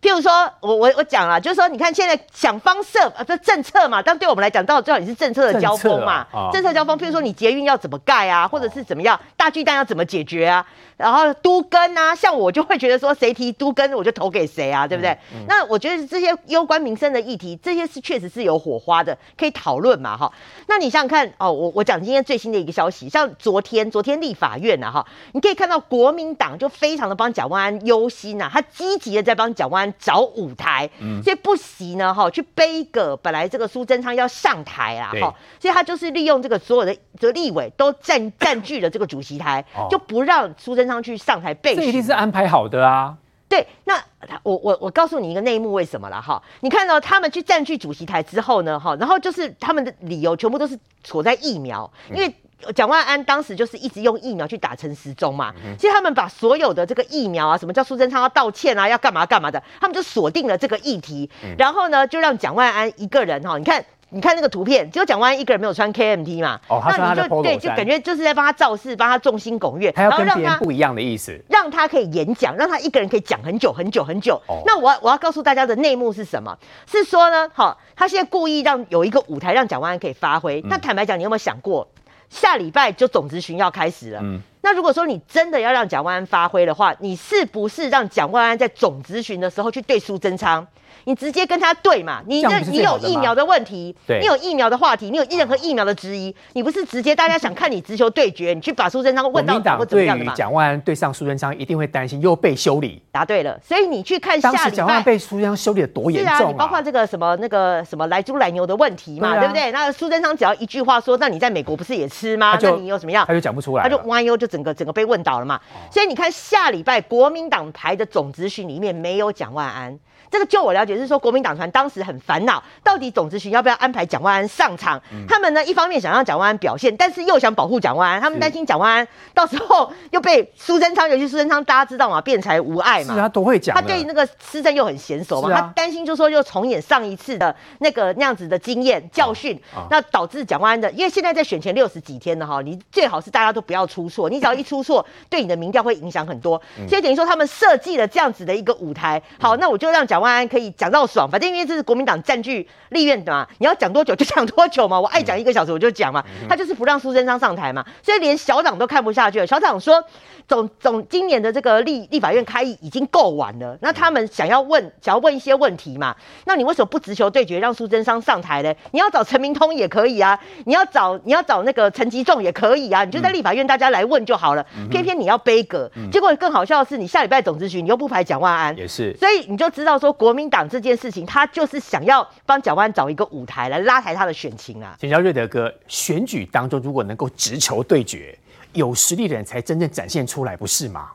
[0.00, 6.26] 譬如说，我我我讲了，就是说，你看现在想方设啊，这政策嘛，但对我们来讲，到最好也是政策的交锋嘛。
[6.30, 10.66] 政策，啊、政策交锋，譬如说你捷运要怎么盖啊，或者是怎么样，大巨蛋要怎么解决啊？
[10.96, 15.10] 然后都跟啊，像我就会觉得说，谁提都跟，我就投给谁啊，对不对？
[15.34, 20.32] 嗯嗯、那我觉得这些攸关民生的议题，这些是确实是有火花的，可以讨论嘛，哈。
[20.66, 29.89] 那你想想看哦，我我讲今天最新的一个消息，像昨天昨天立法院啊，哈，你可以看到国民党就非常的帮蒋万安忧心呐、啊，他积极的在帮蒋万安。
[29.98, 41.74] 找舞台，嗯、所以不惜呢，哈，去背个本来这个苏贞昌要上台啊，哈，所以他就是利用这个所有的这个立委都占占据了这个主席台，哦、就不让苏贞昌去上台背。
[41.74, 43.16] 这一定是安排好的啊。
[43.48, 43.94] 对，那
[44.42, 46.42] 我我我告诉你一个内幕，为什么了哈？
[46.60, 52.34] 你看到他们去占据主席台之后呢，哈，然后就是他们的理由全部都是锁在疫苗，因为。
[52.74, 74.34] 蒋万安当时就是一直用疫苗去打陈时中嘛，其实他们把所有的这个疫苗啊，什么叫苏贞昌要道歉啊，要干嘛干嘛的，他们就锁定了这个议题，然后呢，就让蒋万安一个人哈，你看，你看那个图片，只有蒋万安一个人没有穿 KMT 嘛，那你就对，就感觉就是在帮他造势，帮他众星拱月，他要跟别人不一样的意思，让他可以演讲，让他一个人可以讲很久很久很久。
[74.48, 76.56] 哦，那我我要告诉大家的内幕是什么？
[76.90, 80.60] 是说呢，好，他现在故意让有一个舞台让蒋万安可以发挥。
[80.68, 81.86] 那坦白讲，你有没有想过？
[82.30, 84.20] 下礼拜就总咨询要开始了。
[84.22, 90.66] 嗯，那如果说你真的要让蒋万安发挥的话，你是不是让蒋万安在总咨询的时候去对苏贞昌？
[91.04, 92.22] 你直接跟他对嘛？
[92.26, 100.34] 你这你有疫苗的问题，你有疫苗的话题，你有任何疫苗的质疑，你不是直接大家想看你直球对决，你去把苏贞昌问到怎么怎么样的嘛？
[100.34, 103.02] 蒋万安对上苏贞昌一定会担心又被修理。
[103.12, 106.48] 答对了，所以你去看下礼拜当时蒋万安被苏贞昌修理的多严重啊！
[106.48, 109.70] 你包括这个什么那个什么来猪来牛的问题嘛，对不对？
[109.72, 112.58] 那苏贞昌只要一句话说，那你在美国不是也吃吗？
[112.60, 113.24] 那你又什么样？
[113.26, 115.60] 他就讲不出来，他就弯腰就整个整个被问倒了嘛。
[115.90, 119.98] 所以你看下礼拜国民党排的总质询里面没有蒋万安。
[120.30, 125.00] 这个就我了解是说，国民党团当时很烦恼，到底总咨询要不要安排蒋万安上场？
[125.12, 151.06] 嗯、他们呢，一方面想让蒋万安表现，但是又想保护蒋万安，他们担心蒋万安到时候又被苏贞昌，尤其苏贞昌大家知道嘛，辩才无碍嘛，是他都会讲，他对那个施政又很娴熟嘛，啊、他担心就是说又重演上一次的那个那样子的经验教训，啊啊、那导致蒋万安的，因为现在在选前六十几天了哈，你最好是大家都不要出错，你只要一出错，对你的民调会影响很多，嗯、所以等于说他们设计了这样子的一个舞台，好，那我就让蒋万安可以讲到。
[151.10, 159.46] 爽，反正因为这是国民党占据立院的嘛，你要讲多久就讲多久嘛，我爱讲一个小时我就讲嘛，他就是不让苏贞昌上台嘛，所以连小党都看不下去了。
[159.46, 160.00] 小党说
[160.46, 166.14] 总总今年的这个立立法院开议已经够晚了，那他们想要问想要问一些问题嘛，
[166.44, 168.72] 那你为什么不直球对决让苏贞昌上台呢？
[168.92, 184.96] 你要找陈明通也可以啊，你要找你要找那个陈吉仲也可以啊，你就在立法院大家来问就好了，偏偏你要杯葛，结果更好笑的是你下礼拜总咨询你又不排蒋万安，也是，所以你就知道说国民党这件事情，他就是想要帮蒋万安找一个舞台来拉抬他的选情啊。
[185.00, 188.36] 请教瑞德哥，选举当中如果能够直球对决，
[188.72, 191.10] 有实力的人才真正展现出来，不是吗？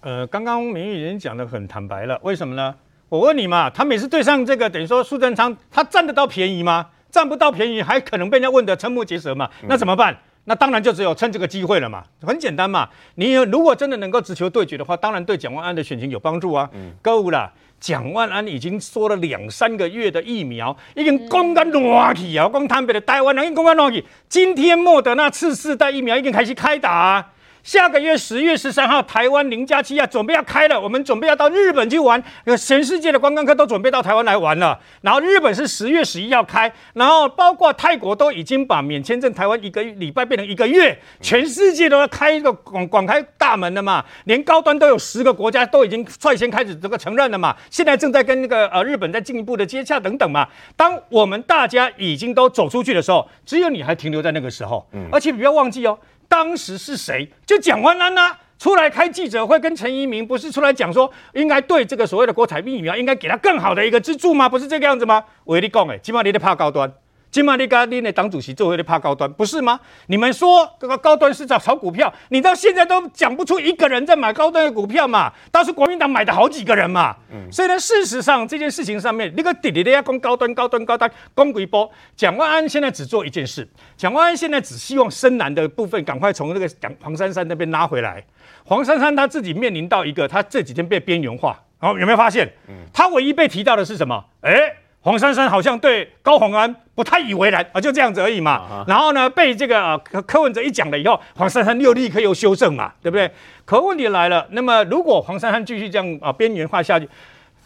[0.00, 2.74] 呃，刚刚明玉已经讲的很坦白了，为什么呢？
[3.08, 6.88] 我问你嘛，他每次对上这个，等于说苏贞昌，他占得到便宜吗？
[7.10, 9.50] 占不到便宜，还可能被人家问得瞠目结舌嘛？
[9.60, 10.16] 嗯、那怎么办？
[10.44, 12.88] 那当然就只有趁这个机会了嘛，很简单嘛。
[13.14, 16.68] 你如果真的能够直球对决的话，当然对蒋万安的选情有帮助啊。
[16.72, 17.52] 嗯，够了，
[17.82, 22.46] 蒋万安已经说了两三个月的疫苗，已经讲到烂去啊！
[22.46, 24.04] 我讲台北的台湾人已经讲到烂去。
[24.28, 27.32] 今天莫德纳次世代疫苗已经开始开打啊。
[27.62, 30.80] 下个月十月十三号，台湾零加七啊，准备要开了。
[30.80, 32.20] 我们准备要到日本去玩，
[32.58, 34.78] 全世界的观光客都准备到台湾来玩了。
[35.02, 44.04] 然后日本是十月十一号开，然后包括泰国都已经把免签证台湾一个礼拜变成一个月，全世界都要开一个广广开大门了嘛。
[44.24, 47.56] 连高端都有十个国家都已经率先开始这个承认了嘛。
[47.70, 50.48] 现在正在跟那个呃日本在进一步的接洽等等嘛。
[50.76, 54.84] 当我们大家已经都走出去的时候，只有你还停留在那个时候。
[55.12, 55.96] 而且不要忘记哦。
[56.32, 57.30] 当时是谁？
[57.44, 64.48] 就蒋万安呐、出来开记者会，跟陈怡民不是出来讲说，应该对这个所谓的国产疫苗，应该给他更好的一个资助吗？
[64.48, 65.22] 不是这个样子吗？
[65.44, 66.90] 我跟你讲，哎，起码你得怕高端。
[67.32, 69.80] 今嘛你跟你的党主席做为了怕高端，不是吗？
[70.08, 75.32] 你们说这个高端是在炒股票，你到现在都讲不出一个人在买高端的股票嘛？
[75.50, 77.16] 倒是国民党买的好几个人嘛。
[77.32, 81.90] 嗯，所以呢，事实上这件事情上面，那个底底的要攻高端、高端、高端，攻一波。
[82.14, 83.66] 蒋万安现在只做一件事，
[83.96, 88.22] 蒋万安现在只希望深蓝的部分赶快从那个蒋黄珊珊那边拉回来。
[88.62, 92.46] 黄珊珊她自己面临到一个，她这几天被边缘化，然后有没有发现？
[92.68, 94.22] 嗯，他唯一被提到的是什么？
[94.42, 94.74] 哎。
[95.02, 98.84] 黄珊珊好像对高虹安不太以为然啊，就这样子而已嘛。
[98.84, 98.88] Uh.
[98.88, 103.28] 然后呢，被这个呃柯柯文哲一讲了以后，黄珊珊又立刻又修正嘛，对不对？
[103.64, 107.08] 可问题来了，那么如果黄珊珊继续这样啊边缘化下去，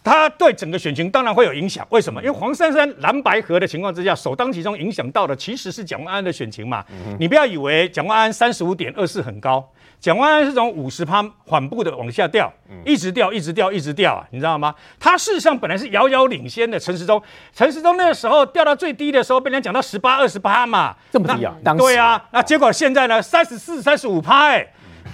[0.03, 1.85] 他对整个选情当然会有影响。
[1.91, 2.19] 为什么？
[2.23, 6.83] 因为黄珊珊蓝白合的情况之下，首当其冲影响到的其实是蒋万安的选情嘛。
[6.89, 7.17] Uh.
[7.19, 9.63] 你不要以为蒋万安三十五点二四很高。
[9.99, 12.51] 蒋万安是从五十趴缓步的往下掉，
[12.85, 14.73] 一直掉，一直掉，一直掉啊，你知道吗？
[14.99, 17.21] 他事实上本来是遥遥领先的陈时中，
[17.51, 21.55] 陈时中那个时候掉到最低的时候，被人家讲到十八、二十趴嘛，这么低啊？
[21.77, 24.65] 对啊，那结果现在呢，三十四、三十五趴，哎，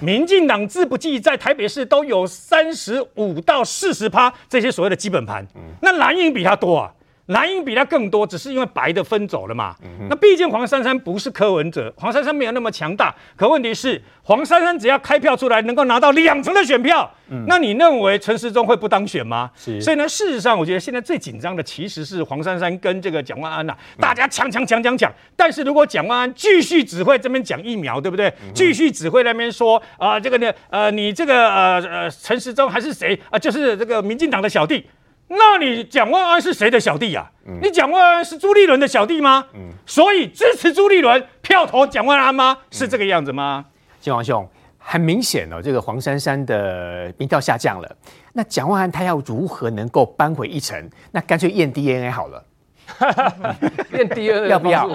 [0.02, 5.48] 民进党自不济在台北市都有三十五到四十趴这些所谓的基本盘，
[5.82, 6.92] 那蓝营比他多啊。
[7.28, 9.74] 蓝营比他更多，只是因为白的分走了嘛。
[9.82, 13.16] 嗯、那毕竟黄珊珊不是柯文哲，黄珊珊没有那么强大。
[13.38, 19.50] 可问题是，黄珊珊只要开票出来，能够拿到两成的选票，嗯、那你认为陈时中会不当选吗？
[19.56, 25.10] 是所以呢，事实上，我觉得现在最紧张的其实是黄珊珊跟这个蒋万安呐、啊，大家抢抢抢抢抢。
[25.38, 28.34] 但是如果蒋万安继续只会这边讲疫苗，对不对？
[28.54, 33.40] 继、续只会那边说啊、呃，这个呢，呃，你这个呃呃陈时中还是谁啊、呃？
[33.40, 34.86] 就是这个民进党的小弟。
[35.28, 37.48] 那你蒋万安是谁的小弟呀、啊？
[37.48, 39.46] 嗯、你蒋万安是朱立伦的小弟吗？
[39.54, 42.58] 嗯，所以支持朱立伦，票投蒋万安吗？
[42.72, 43.66] 是这个样子吗？
[44.00, 44.48] 金王兄，
[44.78, 47.96] 很明显哦，这个黄珊珊的民调下降了。
[48.34, 50.90] 那蒋万安他要如何能够扳回一城？
[51.12, 52.44] 那干脆验 DNA 好了。
[53.94, 54.90] 验 DNA 要不要？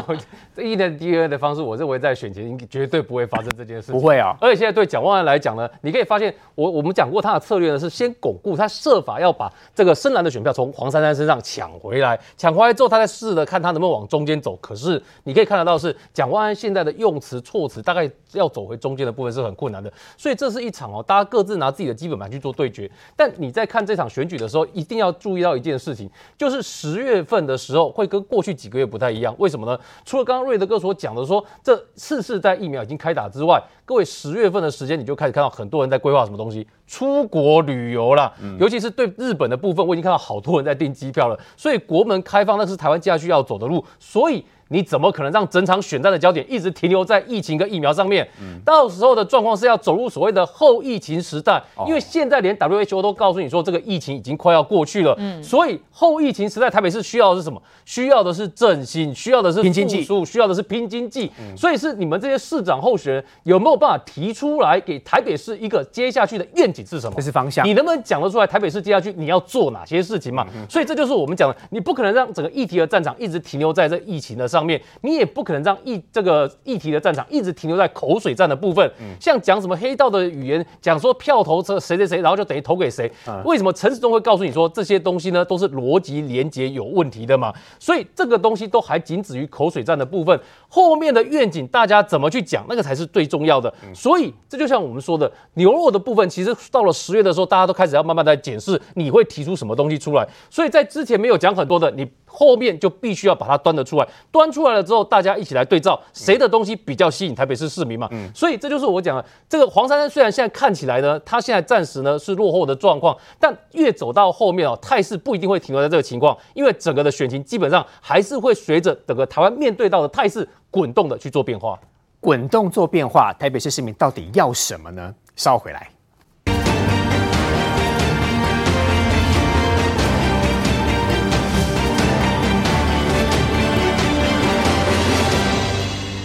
[0.57, 3.95] 一的 DNA 的方式，我认为在选前应绝对不会发生这件事情。
[3.95, 4.36] 不会啊！
[4.41, 14.57] 而且现在对蒋万安来讲呢，你可以发现，我我们讲过他的策略呢，是先巩固，他设法要把这个深蓝的选票从黄珊珊身上抢回来，抢回来之后，他再试着看他能不能往中间走。
[14.57, 19.93] 可是你可以看得到是，是蒋万安现在的用词措辞，大概要走回中间的部分是很困难的。
[20.16, 22.91] 所以这是一场哦，大家各自拿自己的基本盘去做对决。
[23.14, 29.35] 但你在看这场选举的时候，一定要注意到一件事情，就是十月份的时候会跟过去几个月不太一样。
[29.39, 29.79] 为什么呢？
[30.07, 38.33] 除了刚刚瑞德哥所讲的说，这次世代疫苗已经开打之外，各位十月份的时间你就开始看到很多人在规划什么东西，出国旅游啦。
[38.41, 41.39] 嗯、尤其是对日本的部分，我已经看到好多人在订机票了。
[41.59, 43.85] 所以国门开放那是台湾接下去要走的路。
[43.99, 44.45] 所以。
[44.69, 48.29] 你怎么可能让整场选战的焦点一直停留在疫情跟疫苗上面？
[48.41, 55.14] 嗯，到时候的状况是要走入所谓的后疫情时代，因为现在连 WHO 都告诉你说这个疫情已经快要过去了。
[55.19, 57.61] 嗯，所以后疫情时代，台北市需要的是什么？
[57.85, 61.31] 需要的是振兴，需要的是拼经济，需要的是拼经济。
[61.39, 67.14] 嗯，所以是你们这些市长候选人有没有办法提出来给台北市一个接下去的愿景是什么？
[67.16, 67.66] 这是方向。
[67.66, 70.47] 你能不能讲得出来台北市接下去你要做哪些事情嘛？
[70.55, 83.11] 嗯，所以这就是我们讲的，你不可能让整个议题的战场一直停留在这疫情的上面，你也不可能让议这个议题的战场一直停留在口水战的部分，嗯、像讲什么黑道的语言，讲说票投这谁谁谁，然后就等于投给谁。
[83.27, 85.45] 嗯、为什么陈时中会告诉你说这些东西呢？
[85.45, 87.53] 都是逻辑连结有问题的嘛？
[87.79, 90.39] 所以这个东西都还仅止于口水战的部分，
[90.69, 93.73] 后面的愿景大家怎么去讲，那个才是最重要的。
[93.83, 100.29] 嗯、所以这就像我们说的牛肉的部分，其实到了十月的时候，大家都开始要慢慢的检视你会提出什么东西出来。
[100.51, 102.07] 所以在之前没有讲很多的你。
[102.31, 108.09] 后面就必须要把它端得出来，端出来了之后，大家一起来对照谁的东西比较吸引台北市市民嘛。
[108.13, 121.79] 嗯，所以这就是我讲的，这个黄珊珊虽然现在看起来呢，他现在暂时呢是落后的状况，但越走到后面哦，态势不一定会停留在这个情况，因为整个的选情基本上还是会随着整个台湾面对到的态势滚动的去做变化。
[122.21, 125.15] 滚动做变化，台北市市民到底要什么呢？
[125.37, 125.89] 稍回来。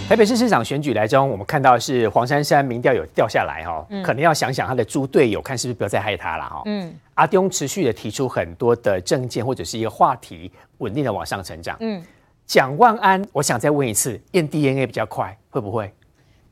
[0.06, 6.62] 台北市市长选举来中，我们看到是黄珊珊民调有掉下来哈，可能要想想他的猪队友，看是不是不要再害他了哈。
[6.66, 11.74] 嗯，阿东持续的提出很多的政见或者是一个话题，稳定的往上成长。
[11.80, 12.00] 嗯，
[12.44, 15.90] 蒋万安，我想再问一次，验 DNA 比较快，会不会？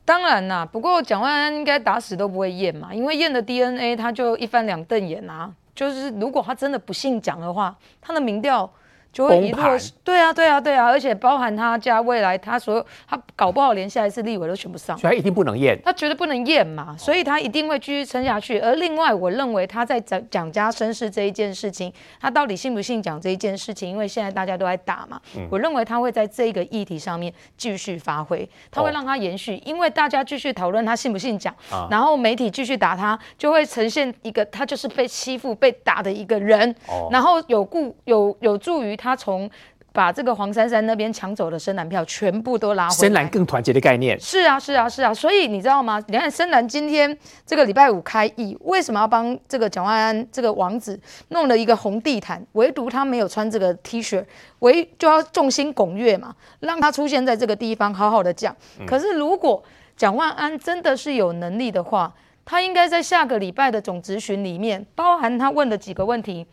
[0.03, 5.49] 当然啦，不过蒋万安应该打死都不会验嘛，因为验了 DNA 他就一翻两瞪眼啊。
[5.75, 8.69] 就是如果他真的不姓蒋的话，他的民调。
[9.13, 18.59] 就会一落，对啊，对啊，对啊，而且包含他家未来，他所有他搞不好连下一次立委都选不上，所以他一定不能验，他绝对不能验嘛，所以他一定会继续撑下去。
[18.59, 39.51] 而另外，我认为他在蒋蒋家身世这一件事情，他到底信不信蒋这一件事情，因为现在大家都在打嘛，嗯、我认为他会在这个议题上面继续发挥，他会让他延续，因为大家继续讨论他信不信蒋，哦、然后媒体继续打他，就会呈现一个他就是被欺负、被打的一个人，哦、然后有故有有助于他从。
[39.95, 44.19] 把这个黄珊珊那边抢走的深蓝票全部都拉回来，深蓝更团结的概念。
[44.19, 45.13] 是啊，是啊，是啊。
[45.13, 46.03] 所以你知道吗？
[46.07, 52.43] 你看深蓝今天这个礼拜五开议，为什么要帮这个蒋万安这个王子弄了一个红地毯？
[52.53, 54.25] 唯独他没有穿这个 T 恤，
[54.59, 58.55] 唯就要众星拱月嘛，让他出现在这个地方，好好的讲。
[58.79, 59.63] 嗯、可是如果
[59.95, 62.11] 蒋万安真的是有能力的话，
[62.43, 66.47] 他应该在下个礼拜的总质询里面，包含他问的几个问题，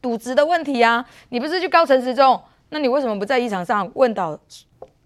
[0.00, 2.40] 赌值的问题啊，你不是去高层时中？
[2.70, 4.38] 那你为什么不在议场上问到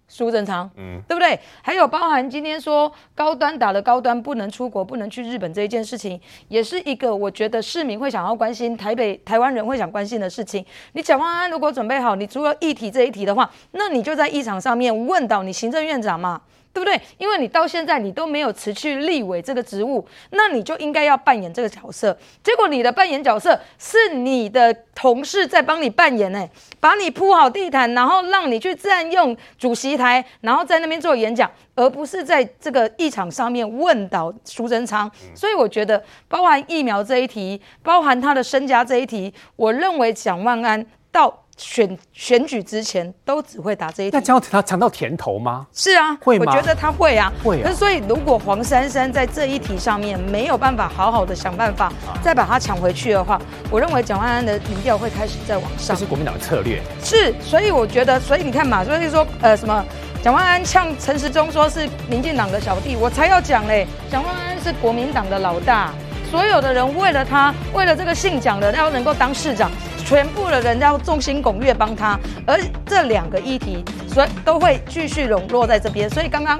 [0.06, 0.70] 苏贞昌？
[0.76, 1.38] 嗯，对不对？
[1.62, 10.64] 还有包含今天说高端打了高端不能出国、不能去日本这一件事情，也是一个我觉得市民会想要关心、台北台湾人会想关心的事情。
[10.92, 16.40] 你蒋万安如果准备好，你除了议题这一题的话，那你就在议场上面问到你行政院长嘛。
[16.74, 17.00] 对不对？
[17.18, 22.18] 因为你到现在你都没有辞去立委这个职务，那你就应该要扮演这个角色。
[22.42, 26.50] 结果你的扮演角色是你的同事在帮你扮演，哎，
[26.80, 35.08] 把你铺好地毯，然后让你去占用主席台，然后在那边做演讲，而不是在这个议场上面问倒苏贞昌。
[35.32, 41.43] 所以我觉得，包含疫苗这一题，包含他的身家这一题，我认为蒋万安到。
[41.56, 45.66] 选选举之前都只会打这一题，那将要他尝到甜头吗？
[45.72, 46.44] 是啊，会吗？
[46.46, 47.62] 我觉得他会啊，会啊。
[47.64, 51.92] 那所以如果黄珊珊在这一题上面没有办法好好的想办法
[52.22, 53.40] 再把它抢回去的话，
[53.70, 55.94] 我认为蒋万安的民调会开始在往上。
[55.94, 56.82] 这是国民党的策略。
[57.02, 59.84] 是，所以我觉得，所以你看嘛，所以说呃什么，
[60.22, 65.92] 蒋万安呛陈时中说是民进党的小弟，我才要讲嘞，蒋万安是国民党的老大，
[66.34, 69.70] 所有的人为了他，为了这个姓蒋的要能够当市长。
[70.04, 76.10] 全部的人要众星拱月帮他，而这两个议题，所以都会继续笼络在这边。
[76.10, 76.58] 所以刚刚